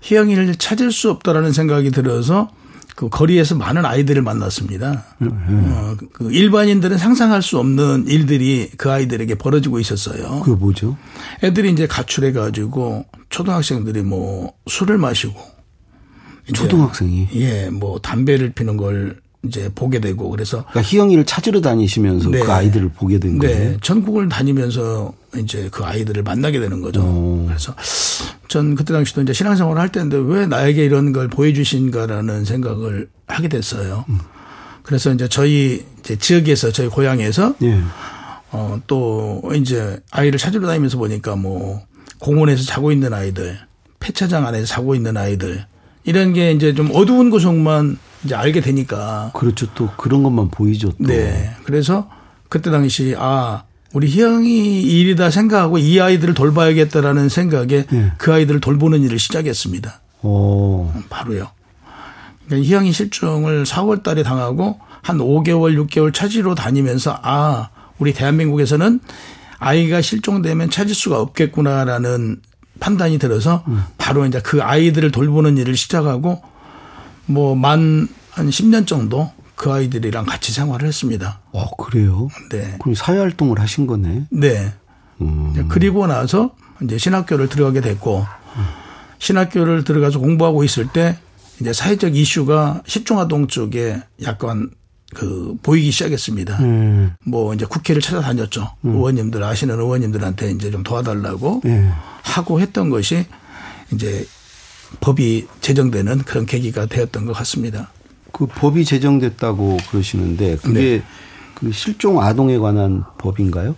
희영이를 0.00 0.54
찾을 0.56 0.92
수 0.92 1.10
없다라는 1.10 1.52
생각이 1.52 1.90
들어서 1.90 2.50
그 2.94 3.08
거리에서 3.08 3.56
많은 3.56 3.84
아이들을 3.84 4.22
만났습니다. 4.22 5.04
어, 5.20 5.96
그 6.12 6.32
일반인들은 6.32 6.96
상상할 6.96 7.42
수 7.42 7.58
없는 7.58 8.06
일들이 8.06 8.70
그 8.76 8.90
아이들에게 8.90 9.34
벌어지고 9.34 9.80
있었어요. 9.80 10.40
그게 10.40 10.56
뭐죠? 10.56 10.96
애들이 11.42 11.72
이제 11.72 11.86
가출해 11.86 12.32
가지고 12.32 13.04
초등학생들이 13.30 14.02
뭐 14.02 14.52
술을 14.68 14.98
마시고 14.98 15.34
초등학생이. 16.52 17.28
예, 17.34 17.70
뭐 17.70 17.98
담배를 17.98 18.52
피는 18.52 18.76
걸 18.76 19.20
이제 19.46 19.70
보게 19.74 20.00
되고 20.00 20.28
그래서 20.30 20.64
그러니까 20.70 20.82
희영이를 20.82 21.24
찾으러 21.24 21.60
다니시면서 21.60 22.30
네. 22.30 22.40
그 22.40 22.52
아이들을 22.52 22.90
보게 22.90 23.18
된 23.18 23.38
거예요. 23.38 23.56
네, 23.56 23.76
전국을 23.82 24.28
다니면서 24.28 25.12
이제 25.36 25.68
그 25.70 25.84
아이들을 25.84 26.22
만나게 26.22 26.60
되는 26.60 26.80
거죠. 26.80 27.02
오. 27.02 27.44
그래서 27.46 27.74
전 28.48 28.74
그때 28.74 28.92
당시도 28.92 29.22
이제 29.22 29.32
신앙생활을 29.32 29.80
할 29.80 29.90
때인데 29.90 30.16
왜 30.16 30.46
나에게 30.46 30.84
이런 30.84 31.12
걸 31.12 31.28
보여주신가라는 31.28 32.44
생각을 32.44 33.08
하게 33.26 33.48
됐어요. 33.48 34.04
그래서 34.82 35.12
이제 35.12 35.28
저희 35.28 35.84
이제 36.00 36.16
지역에서 36.16 36.70
저희 36.70 36.88
고향에서 36.88 37.54
예. 37.62 37.80
어, 38.50 38.78
또 38.86 39.42
이제 39.56 39.98
아이를 40.10 40.38
찾으러 40.38 40.66
다니면서 40.66 40.98
보니까 40.98 41.34
뭐 41.34 41.82
공원에서 42.20 42.62
자고 42.62 42.92
있는 42.92 43.12
아이들, 43.12 43.58
폐차장 43.98 44.46
안에서 44.46 44.66
자고 44.66 44.94
있는 44.94 45.16
아이들 45.16 45.66
이런 46.04 46.32
게 46.32 46.52
이제 46.52 46.74
좀 46.74 46.90
어두운 46.92 47.30
구석만 47.30 47.98
이제 48.24 48.34
알게 48.34 48.60
되니까 48.60 49.30
그렇죠. 49.34 49.66
또 49.74 49.90
그런 49.96 50.22
것만 50.22 50.50
보이죠. 50.50 50.90
또. 50.90 50.96
네. 50.98 51.50
그래서 51.64 52.08
그때 52.48 52.70
당시 52.70 53.14
아 53.18 53.64
우리 53.92 54.08
희영이 54.08 54.82
일이다 54.82 55.30
생각하고 55.30 55.78
이 55.78 56.00
아이들을 56.00 56.34
돌봐야겠다라는 56.34 57.28
생각에 57.28 57.86
네. 57.86 58.12
그 58.18 58.32
아이들을 58.32 58.60
돌보는 58.60 59.02
일을 59.02 59.18
시작했습니다. 59.18 60.00
어. 60.22 61.02
바로요. 61.10 61.50
그러니까 62.46 62.68
희영이 62.68 62.92
실종을 62.92 63.64
4월 63.64 64.02
달에 64.02 64.22
당하고 64.22 64.78
한 65.02 65.18
5개월, 65.18 65.86
6개월 65.86 66.12
찾으러 66.12 66.54
다니면서 66.54 67.18
아, 67.22 67.68
우리 67.98 68.12
대한민국에서는 68.12 69.00
아이가 69.58 70.00
실종되면 70.00 70.70
찾을 70.70 70.94
수가 70.94 71.20
없겠구나라는 71.20 72.40
판단이 72.80 73.18
들어서 73.18 73.64
바로 73.98 74.26
이제 74.26 74.40
그 74.40 74.62
아이들을 74.62 75.10
돌보는 75.10 75.56
일을 75.58 75.76
시작하고 75.76 76.42
뭐 77.26 77.54
만 77.54 78.08
한 78.34 78.50
10년 78.50 78.86
정도 78.86 79.30
그 79.54 79.72
아이들이랑 79.72 80.26
같이 80.26 80.52
생활을 80.52 80.88
했습니다. 80.88 81.40
어, 81.52 81.76
그래요? 81.76 82.28
네. 82.50 82.76
그럼 82.80 82.94
사회 82.96 83.18
활동을 83.18 83.60
하신 83.60 83.86
거네. 83.86 84.24
네. 84.30 84.72
음. 85.20 85.68
그리고 85.68 86.06
나서 86.08 86.54
이제 86.82 86.98
신학교를 86.98 87.48
들어가게 87.48 87.80
됐고 87.80 88.26
신학교를 89.20 89.84
들어가서 89.84 90.18
공부하고 90.18 90.64
있을 90.64 90.88
때 90.88 91.16
이제 91.60 91.72
사회적 91.72 92.16
이슈가 92.16 92.82
실종아동 92.86 93.46
쪽에 93.46 94.02
약간 94.24 94.68
그 95.14 95.54
보이기 95.62 95.92
시작했습니다. 95.92 96.58
음. 96.58 97.14
뭐 97.24 97.54
이제 97.54 97.64
국회를 97.64 98.02
찾아다녔죠. 98.02 98.68
의원님들 98.82 99.44
아시는 99.44 99.78
의원님들한테 99.78 100.50
이제 100.50 100.72
좀 100.72 100.82
도와달라고 100.82 101.62
예. 101.66 101.88
하고 102.24 102.60
했던 102.60 102.90
것이 102.90 103.24
이제 103.92 104.26
법이 105.00 105.46
제정되는 105.60 106.18
그런 106.18 106.46
계기가 106.46 106.86
되었던 106.86 107.26
것 107.26 107.32
같습니다. 107.32 107.90
그 108.32 108.46
법이 108.46 108.84
제정됐다고 108.84 109.78
그러시는데 109.90 110.56
그게 110.56 110.80
네. 110.80 111.02
그 111.54 111.70
실종 111.72 112.20
아동에 112.20 112.58
관한 112.58 113.04
법인가요? 113.18 113.76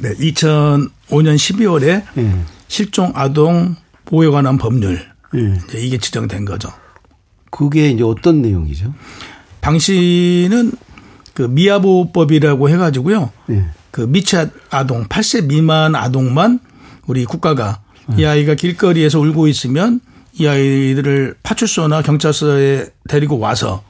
네. 0.00 0.14
2005년 0.14 1.36
12월에 1.36 2.04
예. 2.16 2.34
실종 2.68 3.12
아동 3.14 3.76
보호에 4.04 4.28
관한 4.28 4.56
법률 4.56 5.04
예. 5.34 5.58
이제 5.68 5.78
이게 5.78 5.98
지정된 5.98 6.44
거죠. 6.44 6.70
그게 7.50 7.90
이제 7.90 8.04
어떤 8.04 8.42
내용이죠? 8.42 8.94
당시는 9.60 10.72
그 11.34 11.42
미아보호법이라고 11.42 12.68
해가지고요. 12.70 13.30
예. 13.50 13.64
그 13.90 14.02
미취 14.02 14.36
아동, 14.70 15.04
8세 15.06 15.46
미만 15.46 15.94
아동만 15.94 16.60
우리 17.06 17.24
국가가 17.24 17.80
이 18.16 18.24
아이가 18.24 18.54
길거리에서 18.54 19.18
울고 19.18 19.48
있으면 19.48 20.00
이 20.38 20.46
아이들을 20.46 21.36
파출소나 21.42 22.02
경찰서에 22.02 22.86
데리고 23.08 23.38
와서 23.38 23.82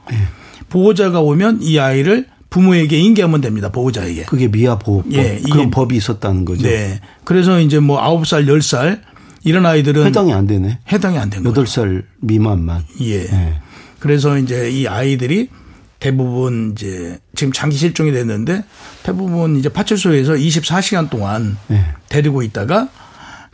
보호자가 0.69 1.21
오면 1.21 1.59
이 1.61 1.77
아이를 1.79 2.25
부모에게 2.49 2.97
인계하면 2.97 3.41
됩니다. 3.41 3.69
보호자에게. 3.71 4.23
그게 4.23 4.47
미아 4.47 4.79
보호법 4.79 5.13
예, 5.13 5.37
이게- 5.39 5.49
그런 5.51 5.69
법이 5.69 5.95
있었다는 5.97 6.45
거죠. 6.45 6.63
네. 6.63 6.99
그래서 7.25 7.59
이제 7.59 7.79
뭐 7.79 7.99
9살, 7.99 8.47
10살 8.47 9.01
이런 9.43 9.65
아이들은 9.65 10.05
해당이 10.05 10.31
안 10.33 10.47
되네. 10.47 10.79
해당이 10.91 11.17
안 11.17 11.29
된 11.29 11.43
거죠. 11.43 11.51
여덟 11.51 11.67
살 11.67 12.03
미만만. 12.21 12.83
예. 13.01 13.23
예. 13.23 13.53
그래서 13.99 14.37
이제 14.37 14.69
이 14.69 14.87
아이들이 14.87 15.49
대부분 15.99 16.73
이제 16.73 17.17
지금 17.35 17.51
장기 17.51 17.75
실종이 17.75 18.11
됐는데 18.11 18.63
대부분 19.03 19.57
이제 19.57 19.67
파출소에서 19.69 20.33
24시간 20.33 21.09
동안 21.09 21.57
예. 21.71 21.83
데리고 22.07 22.43
있다가 22.43 22.87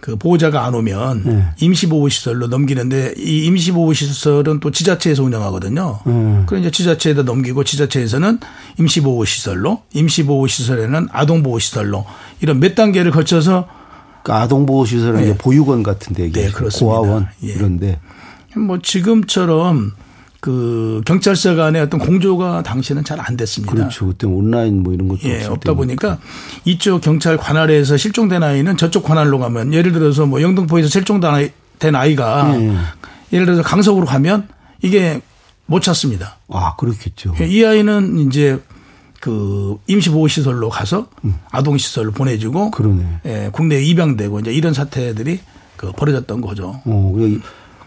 그 0.04 0.18
보호자가 0.18 0.66
안 0.66 0.76
오면 0.76 1.24
네. 1.24 1.46
임시보호시설로 1.62 2.48
넘기는데 2.48 3.14
이 3.16 3.46
임시보호시설은 3.46 4.60
또 4.60 4.70
지자체에서 4.70 5.24
운영하거든요. 5.24 6.00
음. 6.08 6.44
그럼 6.46 6.60
이제 6.60 6.70
지자체에다 6.72 7.24
넘기고 7.24 7.64
지자체에서는 7.64 8.38
임시보호시설로 8.80 9.84
임시보호시설에는 9.94 11.08
아동보호시설로 11.10 12.06
이런 12.42 12.60
몇 12.60 12.76
단계를 12.76 13.12
거쳐서 13.12 13.70
그 14.24 14.34
아동보호시설은 14.34 15.22
네. 15.22 15.24
이제 15.24 15.38
보육원 15.38 15.84
같은 15.84 16.14
데 16.14 16.30
네, 16.30 16.52
그렇습니다. 16.52 16.98
고아원 16.98 17.28
예. 17.46 17.54
이런데 17.54 18.02
뭐 18.58 18.80
지금처럼 18.80 19.94
그 20.44 21.02
경찰서 21.06 21.56
간의 21.56 21.82
어떤 21.82 22.02
공조가 22.02 22.64
당시는 22.64 23.06
잘 23.06 23.18
안 23.18 23.38
됐습니다. 23.38 23.74
그렇죠. 23.74 24.08
그때 24.08 24.28
온라인 24.28 24.84
뭐 24.84 24.94
이런 24.94 25.08
것도 25.08 25.22
예, 25.24 25.46
없다. 25.46 25.74
보니까 25.74 26.18
이쪽 26.66 27.00
경찰 27.00 27.38
관할에서 27.38 27.96
실종된 27.96 28.44
아이는 28.44 28.76
저쪽 28.76 29.04
관할로 29.04 29.40
가면 29.40 29.74
예를 29.74 29.94
들어서 29.94 30.26
뭐 30.26 30.42
영등포에서 30.42 30.90
실종된 30.90 31.30
아이, 31.34 31.50
아이가 31.94 32.60
예. 32.60 32.76
예를 33.32 33.46
들어서 33.46 33.64
강석으로 33.64 34.06
가면 34.06 34.50
이게 34.82 35.22
못 35.66 35.82
찾습니다. 35.82 36.40
아 36.50 36.76
그렇겠죠. 36.76 37.36
이 37.40 37.64
아이는 37.64 38.28
이제 38.28 38.60
그 39.22 39.78
임시보호시설로 39.88 40.68
가서 40.68 41.08
음. 41.24 41.36
아동시설로 41.52 42.12
보내주고 42.12 42.72
그러네. 42.72 43.20
예, 43.28 43.50
국내에 43.54 43.82
입양되고 43.82 44.42
이제 44.42 44.52
이런 44.52 44.74
사태들이 44.74 45.40
그 45.78 45.94
벌어졌던 45.94 46.42
거죠. 46.42 46.82
어, 46.84 47.14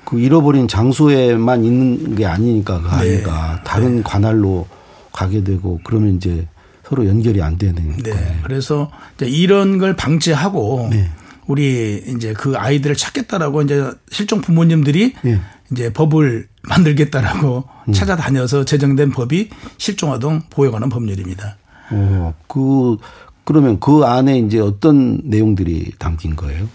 그- 0.07 0.17
그 0.17 0.21
잃어버린 0.21 0.69
장소에만 0.69 1.65
있는 1.65 2.15
게 2.15 2.25
아니니까 2.27 2.81
그 2.81 2.87
네. 2.89 3.17
아이가 3.17 3.61
다른 3.65 4.03
관할로 4.03 4.67
가게 5.13 5.43
되고 5.45 5.81
그러면 5.85 6.17
이제 6.17 6.47
서로 6.85 7.07
연결이 7.07 7.43
안 7.43 7.59
되는 7.59 7.97
네. 7.99 8.11
거예요. 8.11 8.37
그래서 8.45 8.91
이제 9.17 9.27
이런 9.27 9.79
걸 9.79 9.97
방지하고 9.97 10.89
네. 10.91 11.11
우리 11.49 12.03
이제 12.07 12.33
그 12.33 12.55
아이들을 12.57 12.97
찾겠다라고 12.97 13.63
이제 13.63 13.91
실종 14.11 14.41
부모님들이 14.41 15.15
네. 15.23 15.41
이제 15.73 15.93
법을 15.93 16.47
만들겠다라고 16.63 17.65
음. 17.89 17.93
찾아다녀서 17.93 18.65
제정된 18.65 19.11
법이 19.11 19.51
실종아동 19.79 20.43
보호에 20.51 20.71
관한 20.71 20.89
법률입니다. 20.89 21.57
어, 21.91 22.35
그 22.49 22.97
그러면 23.45 23.79
그 23.81 24.05
안에 24.05 24.39
이제 24.41 24.59
어떤 24.59 25.21
내용들이 25.25 25.93
담긴 25.99 26.35
거예요? 26.37 26.69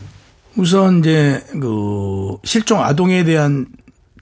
우선 0.55 0.99
이제 0.99 1.43
그 1.59 2.37
실종 2.43 2.83
아동에 2.83 3.23
대한 3.23 3.67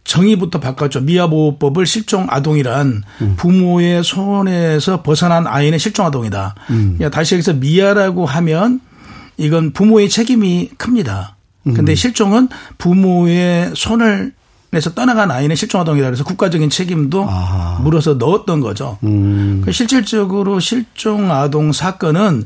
정의부터 0.04 0.60
바꿨죠. 0.60 1.02
미아보호법을 1.02 1.86
실종 1.86 2.26
아동이란 2.30 3.04
음. 3.22 3.36
부모의 3.38 4.04
손에서 4.04 5.04
벗어난 5.04 5.46
아이는 5.46 5.78
실종 5.78 6.06
아동이다. 6.06 6.56
음. 6.72 6.98
야, 7.02 7.10
다시 7.10 7.36
여기서 7.36 7.54
미아라고 7.54 8.26
하면 8.26 8.82
이건 9.38 9.72
부모의 9.72 10.10
책임이 10.10 10.72
큽니다. 10.78 11.36
음. 11.68 11.74
근데 11.74 11.94
실종은 11.94 12.50
부모의 12.78 13.74
손을 13.76 14.34
내서 14.72 14.94
떠나간 14.94 15.32
아이는 15.32 15.56
실종 15.56 15.82
아동이다. 15.82 16.08
그래서 16.08 16.24
국가적인 16.24 16.70
책임도 16.70 17.24
아하. 17.24 17.80
물어서 17.82 18.16
넣었던 18.16 18.60
거죠. 18.62 18.98
음. 19.04 19.62
그 19.66 19.72
실질적으로 19.72 20.60
실종 20.60 21.32
아동 21.32 21.72
사건은 21.72 22.46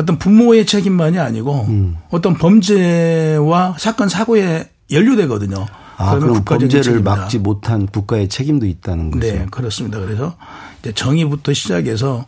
어떤 0.00 0.18
부모의 0.18 0.66
책임만이 0.66 1.18
아니고 1.18 1.66
음. 1.68 1.96
어떤 2.10 2.34
범죄와 2.34 3.76
사건 3.78 4.08
사고에 4.08 4.68
연루되거든요. 4.90 5.66
아, 5.96 6.10
그러면 6.14 6.42
그럼 6.42 6.44
범죄를 6.44 6.82
책임이다. 6.82 7.16
막지 7.16 7.38
못한 7.38 7.86
국가의 7.86 8.28
책임도 8.28 8.66
있다는 8.66 9.10
거죠. 9.10 9.26
네, 9.26 9.46
그렇습니다. 9.50 10.00
그래서 10.00 10.34
이제 10.80 10.92
정의부터 10.92 11.52
시작해서 11.52 12.24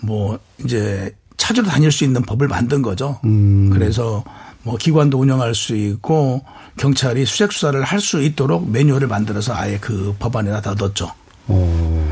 뭐 0.00 0.38
이제 0.64 1.12
찾으러 1.36 1.68
다닐 1.68 1.92
수 1.92 2.02
있는 2.04 2.22
법을 2.22 2.48
만든 2.48 2.82
거죠. 2.82 3.20
음. 3.24 3.70
그래서 3.72 4.24
뭐 4.64 4.76
기관도 4.76 5.18
운영할 5.20 5.54
수 5.54 5.76
있고 5.76 6.42
경찰이 6.76 7.24
수색 7.24 7.52
수사를 7.52 7.80
할 7.82 8.00
수 8.00 8.20
있도록 8.22 8.68
매뉴얼을 8.70 9.06
만들어서 9.06 9.54
아예 9.54 9.78
그 9.80 10.14
법안에다 10.18 10.60
다 10.60 10.74
넣었죠. 10.76 11.12
어. 11.46 12.10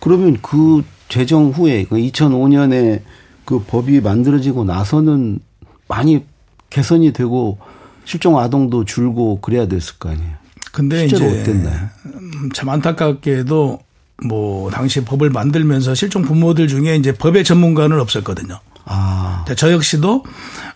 그러면 0.00 0.36
그 0.42 0.82
제정 1.08 1.50
후에 1.50 1.84
그 1.84 1.96
2005년에 1.96 3.02
그 3.46 3.60
법이 3.60 4.00
만들어지고 4.00 4.64
나서는 4.64 5.38
많이 5.88 6.24
개선이 6.68 7.12
되고 7.12 7.58
실종 8.04 8.38
아동도 8.38 8.84
줄고 8.84 9.40
그래야 9.40 9.66
됐을 9.66 9.94
거 9.98 10.10
아니에요. 10.10 10.32
근데 10.72 11.08
실제로 11.08 11.30
이제 11.30 11.40
어땠나요? 11.40 11.88
음, 12.04 12.50
참 12.52 12.68
안타깝게도 12.68 13.78
뭐 14.24 14.70
당시 14.70 15.04
법을 15.04 15.30
만들면서 15.30 15.94
실종 15.94 16.22
부모들 16.22 16.68
중에 16.68 16.96
이제 16.96 17.12
법의 17.12 17.44
전문가는 17.44 17.98
없었거든요. 17.98 18.58
아, 18.84 19.44
저 19.56 19.72
역시도 19.72 20.24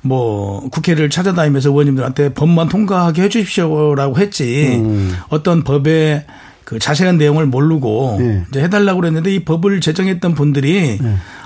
뭐 0.02 0.68
국회를 0.70 1.10
찾아다니면서 1.10 1.70
의원님들한테 1.70 2.34
법만 2.34 2.68
통과하게 2.68 3.22
해 3.22 3.28
주십시오라고 3.28 4.18
했지 4.18 4.80
음. 4.82 5.14
어떤 5.28 5.64
법의 5.64 6.26
그 6.64 6.78
자세한 6.78 7.18
내용을 7.18 7.46
모르고 7.46 8.16
네. 8.20 8.44
이제 8.48 8.62
해달라고 8.62 9.00
그랬는데 9.00 9.34
이 9.34 9.44
법을 9.44 9.80
제정했던 9.80 10.34
분들이 10.34 10.98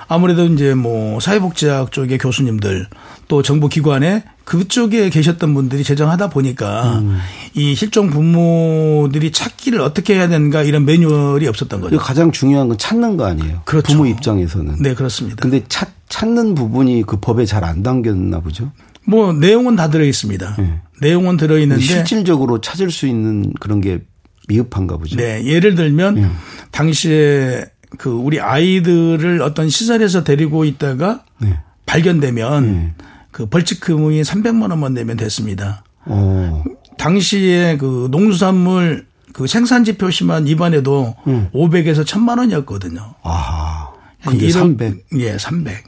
아무래도 0.07 0.45
이제 0.45 0.73
뭐 0.73 1.19
사회복지학 1.19 1.91
쪽의 1.91 2.17
교수님들 2.17 2.87
또 3.27 3.41
정부 3.41 3.67
기관에 3.69 4.23
그쪽에 4.43 5.09
계셨던 5.09 5.53
분들이 5.55 5.83
제정하다 5.83 6.29
보니까 6.29 6.99
음. 6.99 7.19
이 7.55 7.73
실종 7.73 8.09
부모들이 8.11 9.31
찾기를 9.31 9.81
어떻게 9.81 10.15
해야 10.15 10.27
되는가 10.27 10.61
이런 10.63 10.85
매뉴얼이 10.85 11.47
없었던 11.47 11.81
거죠. 11.81 11.97
가장 11.97 12.31
중요한 12.31 12.67
건 12.67 12.77
찾는 12.77 13.17
거 13.17 13.25
아니에요. 13.25 13.61
그렇죠. 13.65 13.93
부모 13.93 14.05
입장에서는. 14.05 14.75
네, 14.81 14.93
그렇습니다. 14.93 15.37
근데 15.41 15.63
찾, 15.67 15.89
찾는 16.09 16.53
부분이 16.53 17.03
그 17.07 17.17
법에 17.19 17.45
잘 17.45 17.63
안 17.63 17.81
담겼나 17.81 18.41
보죠. 18.41 18.71
뭐 19.07 19.33
내용은 19.33 19.75
다 19.75 19.89
들어 19.89 20.03
있습니다. 20.03 20.55
네. 20.59 20.79
내용은 21.01 21.37
들어 21.37 21.57
있는데 21.59 21.81
실질적으로 21.81 22.61
찾을 22.61 22.91
수 22.91 23.07
있는 23.07 23.51
그런 23.59 23.81
게 23.81 24.01
미흡한가 24.47 24.97
보죠. 24.97 25.15
네, 25.17 25.43
예를 25.45 25.73
들면 25.73 26.17
예. 26.19 26.29
당시에 26.71 27.65
그 27.97 28.09
우리 28.09 28.39
아이들을 28.39 29.41
어떤 29.41 29.69
시설에서 29.69 30.23
데리고 30.23 30.65
있다가 30.65 31.23
네. 31.39 31.59
발견되면 31.85 32.65
네. 32.73 32.93
그 33.31 33.45
벌칙금이 33.47 34.21
300만 34.21 34.69
원만 34.69 34.93
내면 34.93 35.17
됐습니다. 35.17 35.83
어. 36.05 36.63
당시에 36.97 37.77
그 37.77 38.07
농수산물 38.11 39.05
그 39.33 39.47
생산지 39.47 39.97
표시만 39.97 40.47
입안해도 40.47 41.15
음. 41.27 41.49
500에서 41.53 42.05
1000만 42.05 42.37
원이었거든요. 42.39 43.15
아. 43.23 43.89
근데 44.23 44.45
이런- 44.47 44.77
300. 44.77 45.05
예, 45.17 45.37
300. 45.37 45.83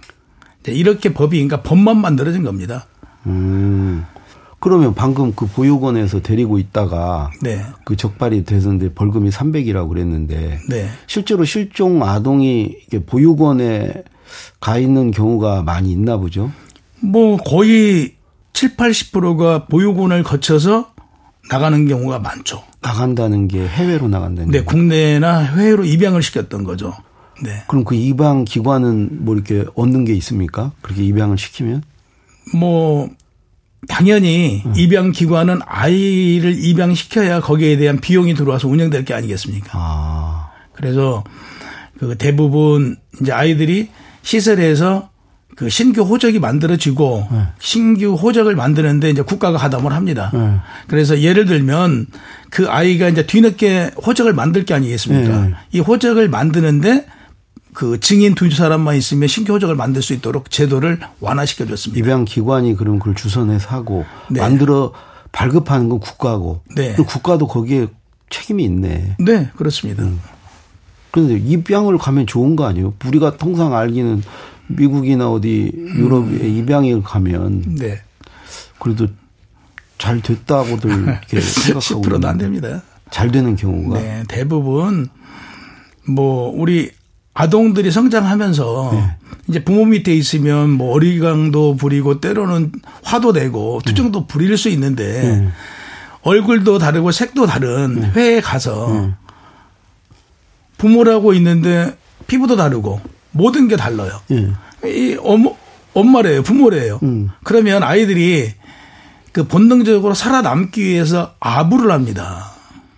이제 0.61 0.71
이렇게 0.73 1.13
법이 1.13 1.37
그러니까 1.37 1.61
법만 1.67 1.97
만들어진 2.01 2.43
겁니다. 2.43 2.85
음. 3.25 4.05
그러면 4.59 4.95
방금 4.95 5.33
그 5.35 5.45
보육원에서 5.45 6.21
데리고 6.21 6.57
있다가 6.57 7.29
네. 7.41 7.61
그 7.85 7.95
적발이 7.95 8.43
됐는데 8.43 8.93
벌금이 8.93 9.29
300이라고 9.29 9.89
그랬는데 9.89 10.59
네. 10.69 10.89
실제로 11.05 11.45
실종 11.45 12.03
아동이 12.03 12.75
이게 12.87 13.03
보육원에 13.03 13.93
가 14.59 14.77
있는 14.77 15.11
경우가 15.11 15.61
많이 15.61 15.91
있나 15.91 16.17
보죠. 16.17 16.51
뭐 16.99 17.37
거의 17.37 18.15
7, 18.53 18.75
80%가 18.75 19.65
보육원을 19.67 20.23
거쳐서 20.23 20.91
나가는 21.49 21.87
경우가 21.87 22.19
많죠. 22.19 22.63
나간다는 22.81 23.47
게 23.47 23.65
해외로 23.65 24.07
나간다는 24.07 24.51
네, 24.51 24.59
게. 24.59 24.65
국내나 24.65 25.39
해외로 25.39 25.85
입양을 25.85 26.23
시켰던 26.23 26.63
거죠. 26.63 26.93
네. 27.43 27.63
그럼 27.67 27.83
그 27.83 27.93
입양 27.93 28.43
기관은 28.43 29.23
뭐 29.23 29.35
이렇게 29.35 29.65
얻는 29.75 30.05
게 30.05 30.13
있습니까? 30.15 30.71
그렇게 30.81 31.03
입양을 31.03 31.37
시키면? 31.37 31.83
뭐 32.55 33.09
당연히 33.87 34.63
입양 34.75 35.11
기관은 35.11 35.59
아이를 35.65 36.63
입양시켜야 36.63 37.39
거기에 37.39 37.77
대한 37.77 37.99
비용이 37.99 38.33
들어와서 38.33 38.67
운영될 38.67 39.05
게 39.05 39.13
아니겠습니까? 39.13 39.69
아. 39.73 40.49
그래서 40.73 41.23
그 41.99 42.15
대부분 42.17 42.97
이제 43.21 43.31
아이들이 43.31 43.89
시설에서 44.21 45.09
그 45.55 45.69
신규 45.69 46.03
호적이 46.03 46.37
만들어지고 46.37 47.27
신규 47.57 48.13
호적을 48.13 48.55
만드는데 48.55 49.09
이제 49.09 49.23
국가가 49.23 49.57
가담을 49.57 49.91
합니다. 49.91 50.29
네. 50.31 50.57
그래서 50.87 51.19
예를 51.19 51.45
들면 51.45 52.05
그 52.51 52.69
아이가 52.69 53.09
이제 53.09 53.25
뒤늦게 53.25 53.91
호적을 54.05 54.33
만들 54.33 54.65
게 54.65 54.75
아니겠습니까? 54.75 55.45
네. 55.45 55.53
이 55.71 55.79
호적을 55.79 56.29
만드는데 56.29 57.07
그 57.77 57.99
증인 57.99 58.33
두 58.33 58.49
사람만 58.49 58.95
있으면 58.95 59.27
신규 59.27 59.53
호적을 59.53 59.75
만들 59.75 60.01
수 60.01 60.13
있도록 60.13 60.49
제도를 60.49 60.99
완화시켜 61.19 61.67
줬습니다. 61.67 62.03
입양 62.03 62.25
기관이 62.25 62.75
그럼 62.75 62.97
그걸 62.97 63.13
주선해서 63.13 63.69
하고 63.69 64.03
네. 64.31 64.39
만들어 64.39 64.93
발급하는 65.31 65.87
건 65.87 65.99
국가고. 65.99 66.61
네. 66.75 66.95
그 66.95 67.03
국가도 67.03 67.45
거기에 67.45 67.85
책임이 68.31 68.63
있네. 68.63 69.17
네, 69.19 69.51
그렇습니다. 69.55 70.03
그런데 71.11 71.37
입양을 71.37 71.99
가면 71.99 72.25
좋은 72.25 72.55
거 72.55 72.65
아니에요? 72.65 72.95
우리가 73.05 73.37
통상 73.37 73.75
알기는 73.75 74.23
미국이나 74.65 75.29
어디 75.29 75.71
유럽에 75.75 76.49
입양을 76.49 77.03
가면 77.03 77.75
네. 77.77 78.01
그래도 78.79 79.05
잘 79.99 80.19
됐다고들 80.19 80.89
이렇게 81.03 81.41
생각하고 81.45 82.01
10%도 82.01 82.27
안 82.27 82.39
됩니다. 82.39 82.81
잘 83.11 83.29
되는 83.29 83.55
경우가 83.55 83.99
네, 83.99 84.23
대부분 84.27 85.09
뭐 86.07 86.51
우리 86.55 86.96
아동들이 87.37 87.91
성장하면서 87.91 88.89
네. 88.93 89.15
이제 89.47 89.63
부모 89.63 89.85
밑에 89.85 90.11
있으면 90.11 90.71
뭐 90.71 90.95
어리광도 90.95 91.75
부리고 91.75 92.19
때로는 92.19 92.71
화도 93.03 93.31
내고 93.31 93.79
투정도 93.85 94.25
부릴 94.25 94.57
수 94.57 94.69
있는데 94.69 95.21
네. 95.21 95.49
얼굴도 96.23 96.79
다르고 96.79 97.11
색도 97.11 97.45
다른 97.45 98.11
회에 98.15 98.41
가서 98.41 98.91
네. 98.91 99.13
부모라고 100.79 101.33
있는데 101.35 101.95
피부도 102.25 102.55
다르고 102.55 103.01
모든 103.31 103.67
게 103.67 103.75
달라요. 103.75 104.19
예. 104.31 104.49
이 104.89 105.15
엄, 105.21 105.47
엄마래요, 105.93 106.41
부모래요. 106.41 106.99
음. 107.03 107.29
그러면 107.43 107.83
아이들이 107.83 108.51
그 109.31 109.47
본능적으로 109.47 110.15
살아남기 110.15 110.83
위해서 110.83 111.35
아부를 111.39 111.91
합니다. 111.91 112.56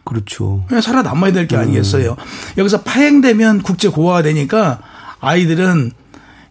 그렇죠. 0.10 0.66
그냥 0.68 0.82
살아남아야 0.82 1.32
될게 1.32 1.56
음. 1.56 1.62
아니겠어요. 1.62 2.18
여기서 2.58 2.82
파행되면 2.82 3.62
국제 3.62 3.88
고아가 3.90 4.24
되니까 4.24 4.82
아이들은 5.20 5.92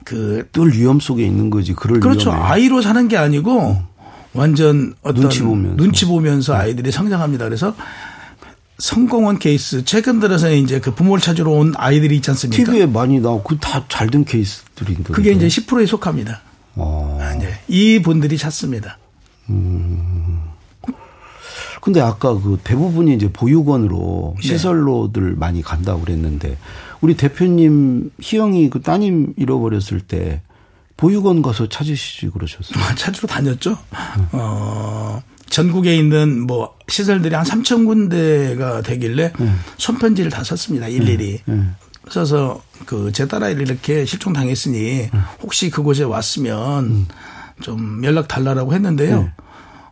그늘 0.05 0.73
위험 0.73 1.01
속에 1.01 1.25
있는 1.27 1.51
거지. 1.51 1.75
그럴 1.75 2.01
그렇죠. 2.01 2.31
위험에. 2.31 2.43
아이로 2.45 2.81
사는 2.81 3.09
게 3.09 3.17
아니고 3.17 3.83
완전 4.33 4.95
어떤 5.03 5.23
눈치 5.23 5.43
보면서. 5.43 5.77
네. 5.77 5.77
눈치 5.77 6.07
보면서 6.07 6.55
아이들이 6.55 6.93
성장합니다. 6.93 7.45
그래서 7.45 7.75
성공한 8.79 9.39
케이스 9.41 9.85
최근 9.85 10.21
들어서 10.21 10.51
이제 10.53 10.79
그 10.79 10.95
부모를 10.95 11.21
찾으러 11.21 11.51
온 11.51 11.75
아이들이 11.77 12.17
있지 12.17 12.31
않습니까? 12.31 12.65
TV에 12.65 12.87
많이 12.87 13.19
나오고 13.19 13.43
그다잘 13.43 14.09
된 14.09 14.25
케이스들인데. 14.25 15.13
그게 15.13 15.33
이제 15.33 15.49
10%에 15.49 15.85
속합니다. 15.87 16.43
어. 16.77 17.19
아, 17.21 17.35
이제 17.35 17.53
이 17.67 18.01
분들이 18.01 18.39
찾습니다. 18.39 18.99
근데 21.81 22.01
아까 22.01 22.35
그 22.35 22.59
대부분이 22.65 23.15
이제 23.15 23.31
보육원으로 23.33 24.35
네. 24.41 24.43
시설로들 24.49 25.35
많이 25.37 25.63
간다고 25.63 26.01
그랬는데 26.03 26.57
우리 27.01 27.17
대표님 27.17 28.11
희영이 28.21 28.71
그 28.71 28.81
따님 28.83 29.33
잃어버렸을 29.37 30.01
때 30.01 30.43
보육원 30.97 31.43
가서 31.43 31.69
찾으시지 31.69 32.31
그러셨어요. 32.31 32.79
찾으러 32.97 33.29
다녔죠. 33.29 33.77
어, 34.33 35.23
전국에 35.49 35.97
있는 35.97 36.47
뭐 36.47 36.75
시설들이 36.89 37.35
한 37.35 37.45
3천 37.45 37.87
군데가 37.87 38.83
되길래 38.83 39.33
손편지를 39.77 40.31
다 40.31 40.43
썼습니다. 40.43 40.89
일일이. 40.89 41.41
써서 42.11 42.61
그 42.87 43.11
제 43.13 43.29
딸아이를 43.29 43.63
이렇게 43.63 44.05
실종 44.05 44.33
당했으니 44.33 45.09
혹시 45.43 45.71
그곳에 45.71 46.03
왔으면 46.05 47.07
좀 47.61 48.03
연락 48.05 48.27
달라라고 48.29 48.73
했는데요. 48.75 49.31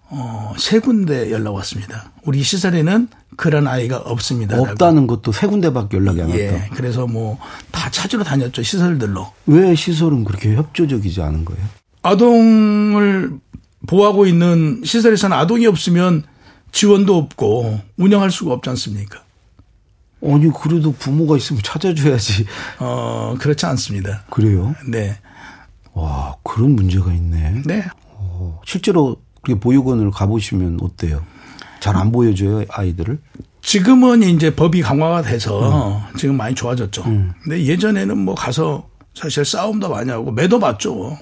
어, 0.08 0.54
세 0.58 0.78
군데 0.78 1.30
연락 1.32 1.54
왔습니다. 1.56 2.12
우리 2.24 2.42
시설에는 2.42 3.08
그런 3.36 3.66
아이가 3.66 3.98
없습니다. 3.98 4.58
없다는 4.60 5.06
것도 5.06 5.32
세 5.32 5.46
군데밖에 5.46 5.96
연락이 5.96 6.22
안 6.22 6.28
왔다. 6.30 6.40
예. 6.42 6.70
그래서 6.74 7.06
뭐 7.06 7.38
다 7.72 7.90
찾으러 7.90 8.24
다녔죠 8.24 8.62
시설들로. 8.62 9.32
왜 9.46 9.74
시설은 9.74 10.24
그렇게 10.24 10.54
협조적이지 10.54 11.20
않은 11.22 11.44
거예요? 11.44 11.62
아동을 12.02 13.38
보호하고 13.86 14.26
있는 14.26 14.80
시설에서는 14.84 15.36
아동이 15.36 15.66
없으면 15.66 16.24
지원도 16.72 17.16
없고 17.16 17.80
운영할 17.96 18.30
수가 18.30 18.52
없지 18.54 18.70
않습니까? 18.70 19.22
아니 20.22 20.50
그래도 20.52 20.92
부모가 20.92 21.36
있으면 21.36 21.62
찾아줘야지. 21.62 22.46
어 22.80 23.34
그렇지 23.38 23.66
않습니다. 23.66 24.24
그래요? 24.30 24.74
네. 24.88 25.18
와 25.92 26.36
그런 26.42 26.74
문제가 26.74 27.12
있네. 27.12 27.62
네. 27.64 27.86
어, 28.12 28.60
실제로 28.64 29.16
보육원을 29.54 30.10
가보시면 30.10 30.78
어때요? 30.82 31.22
잘 31.80 31.96
안 31.96 32.10
보여줘요 32.10 32.64
아이들을? 32.68 33.18
지금은 33.62 34.22
이제 34.22 34.54
법이 34.54 34.82
강화가 34.82 35.22
돼서 35.22 35.98
음. 36.10 36.18
지금 36.18 36.36
많이 36.36 36.54
좋아졌죠. 36.54 37.02
음. 37.06 37.32
근데 37.42 37.64
예전에는 37.64 38.16
뭐 38.18 38.34
가서 38.34 38.88
사실 39.14 39.44
싸움도 39.44 39.88
많이 39.88 40.10
하고 40.10 40.30
매도 40.30 40.58
맞죠. 40.58 41.16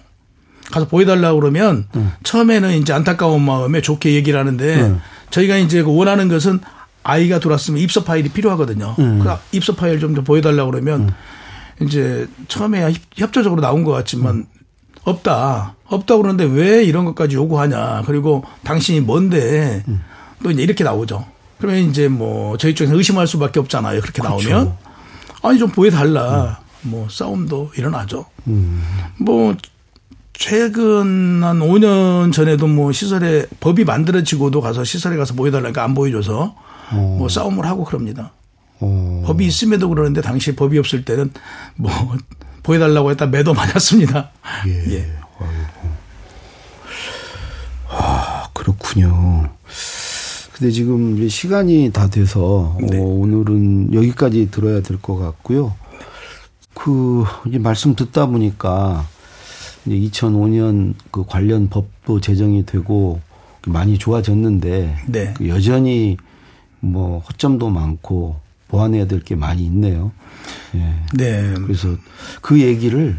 가서 0.70 0.86
보여달라고 0.88 1.40
그러면 1.40 1.86
음. 1.96 2.12
처음에는 2.22 2.74
이제 2.74 2.92
안타까운 2.92 3.42
마음에 3.42 3.80
좋게 3.80 4.14
얘기를 4.14 4.38
하는데 4.38 4.80
음. 4.80 5.00
저희가 5.30 5.56
이제 5.56 5.82
그 5.82 5.94
원하는 5.94 6.28
것은 6.28 6.60
아이가 7.02 7.38
들어왔으면 7.38 7.80
입서 7.80 8.02
파일이 8.04 8.30
필요하거든요. 8.30 8.94
음. 8.98 9.20
그 9.22 9.56
입서 9.56 9.74
파일 9.74 10.00
좀더 10.00 10.22
보여달라고 10.22 10.70
그러면 10.70 11.00
음. 11.80 11.86
이제 11.86 12.26
처음에 12.48 12.94
협조적으로 13.16 13.60
나온 13.60 13.84
것 13.84 13.92
같지만 13.92 14.36
음. 14.36 14.46
없다. 15.04 15.76
없다 15.86 16.16
그러는데 16.16 16.44
왜 16.44 16.84
이런 16.84 17.04
것까지 17.04 17.36
요구하냐. 17.36 18.02
그리고 18.06 18.44
당신이 18.64 19.00
뭔데 19.00 19.82
음. 19.88 20.02
또 20.42 20.50
이제 20.50 20.62
이렇게 20.62 20.84
나오죠. 20.84 21.24
그러면 21.58 21.82
이제 21.88 22.08
뭐 22.08 22.56
저희 22.56 22.74
쪽에서 22.74 22.96
의심할 22.96 23.26
수밖에 23.26 23.60
없잖아요. 23.60 24.00
그렇게 24.00 24.22
그렇죠. 24.22 24.50
나오면 24.50 24.76
아니 25.42 25.58
좀 25.58 25.70
보여달라. 25.70 26.58
음. 26.60 26.64
뭐 26.90 27.08
싸움도 27.08 27.72
일어나죠. 27.76 28.26
음. 28.46 28.82
뭐 29.18 29.54
최근 30.34 31.42
한 31.42 31.60
5년 31.60 32.32
전에도 32.32 32.66
뭐 32.66 32.92
시설에 32.92 33.46
법이 33.60 33.84
만들어지고도 33.84 34.60
가서 34.60 34.84
시설에 34.84 35.16
가서 35.16 35.34
보여달라니까 35.34 35.82
안 35.82 35.94
보여줘서 35.94 36.54
어. 36.92 37.16
뭐 37.18 37.28
싸움을 37.28 37.64
하고 37.64 37.84
그럽니다. 37.84 38.32
어. 38.80 39.22
법이 39.26 39.46
있음에도 39.46 39.88
그러는데 39.88 40.20
당시 40.20 40.54
법이 40.54 40.78
없을 40.78 41.04
때는 41.04 41.32
뭐 41.76 41.90
보여달라고 42.68 43.10
했다 43.12 43.26
매도 43.26 43.54
맞았습니다. 43.54 44.30
예. 44.66 44.90
예. 44.96 45.06
아, 47.88 48.48
그렇군요. 48.52 49.48
근데 50.54 50.70
지금 50.72 51.28
시간이 51.28 51.90
다 51.92 52.08
돼서 52.08 52.76
네. 52.80 52.98
어, 52.98 53.02
오늘은 53.02 53.92
여기까지 53.94 54.50
들어야 54.50 54.80
될 54.80 54.98
것 55.00 55.16
같고요. 55.16 55.74
그 56.74 57.24
이제 57.46 57.58
말씀 57.58 57.94
듣다 57.94 58.26
보니까 58.26 59.06
이제 59.86 59.96
2005년 59.96 60.94
그 61.10 61.24
관련 61.26 61.68
법도 61.68 62.20
제정이 62.20 62.66
되고 62.66 63.20
많이 63.66 63.98
좋아졌는데 63.98 64.96
네. 65.06 65.34
그 65.36 65.48
여전히 65.48 66.16
뭐 66.80 67.18
허점도 67.20 67.70
많고 67.70 68.36
보완해야 68.68 69.06
될 69.06 69.20
게 69.22 69.34
많이 69.34 69.64
있네요. 69.66 70.12
예. 70.74 70.94
네. 71.14 71.54
그래서 71.54 71.96
그 72.40 72.60
얘기를 72.60 73.18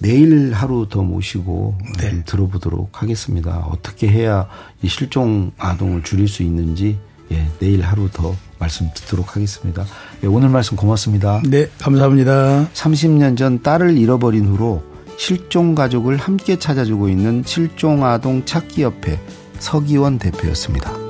내일 0.00 0.52
하루 0.52 0.86
더 0.88 1.02
모시고 1.02 1.78
네. 1.98 2.22
들어보도록 2.24 3.02
하겠습니다. 3.02 3.66
어떻게 3.70 4.08
해야 4.08 4.48
이 4.82 4.88
실종 4.88 5.52
아동을 5.56 6.02
줄일 6.02 6.28
수 6.28 6.42
있는지 6.42 6.98
예, 7.32 7.44
내일 7.58 7.82
하루 7.82 8.08
더 8.10 8.36
말씀 8.58 8.88
듣도록 8.94 9.36
하겠습니다. 9.36 9.84
예, 10.22 10.26
오늘 10.26 10.48
말씀 10.48 10.76
고맙습니다. 10.76 11.42
네, 11.44 11.68
감사합니다. 11.78 12.68
30년 12.72 13.36
전 13.36 13.62
딸을 13.62 13.96
잃어버린 13.98 14.46
후로 14.46 14.82
실종 15.18 15.74
가족을 15.74 16.18
함께 16.18 16.58
찾아주고 16.58 17.08
있는 17.08 17.42
실종 17.44 18.04
아동 18.04 18.44
찾기 18.44 18.82
협회 18.82 19.18
서기원 19.58 20.18
대표였습니다. 20.18 21.05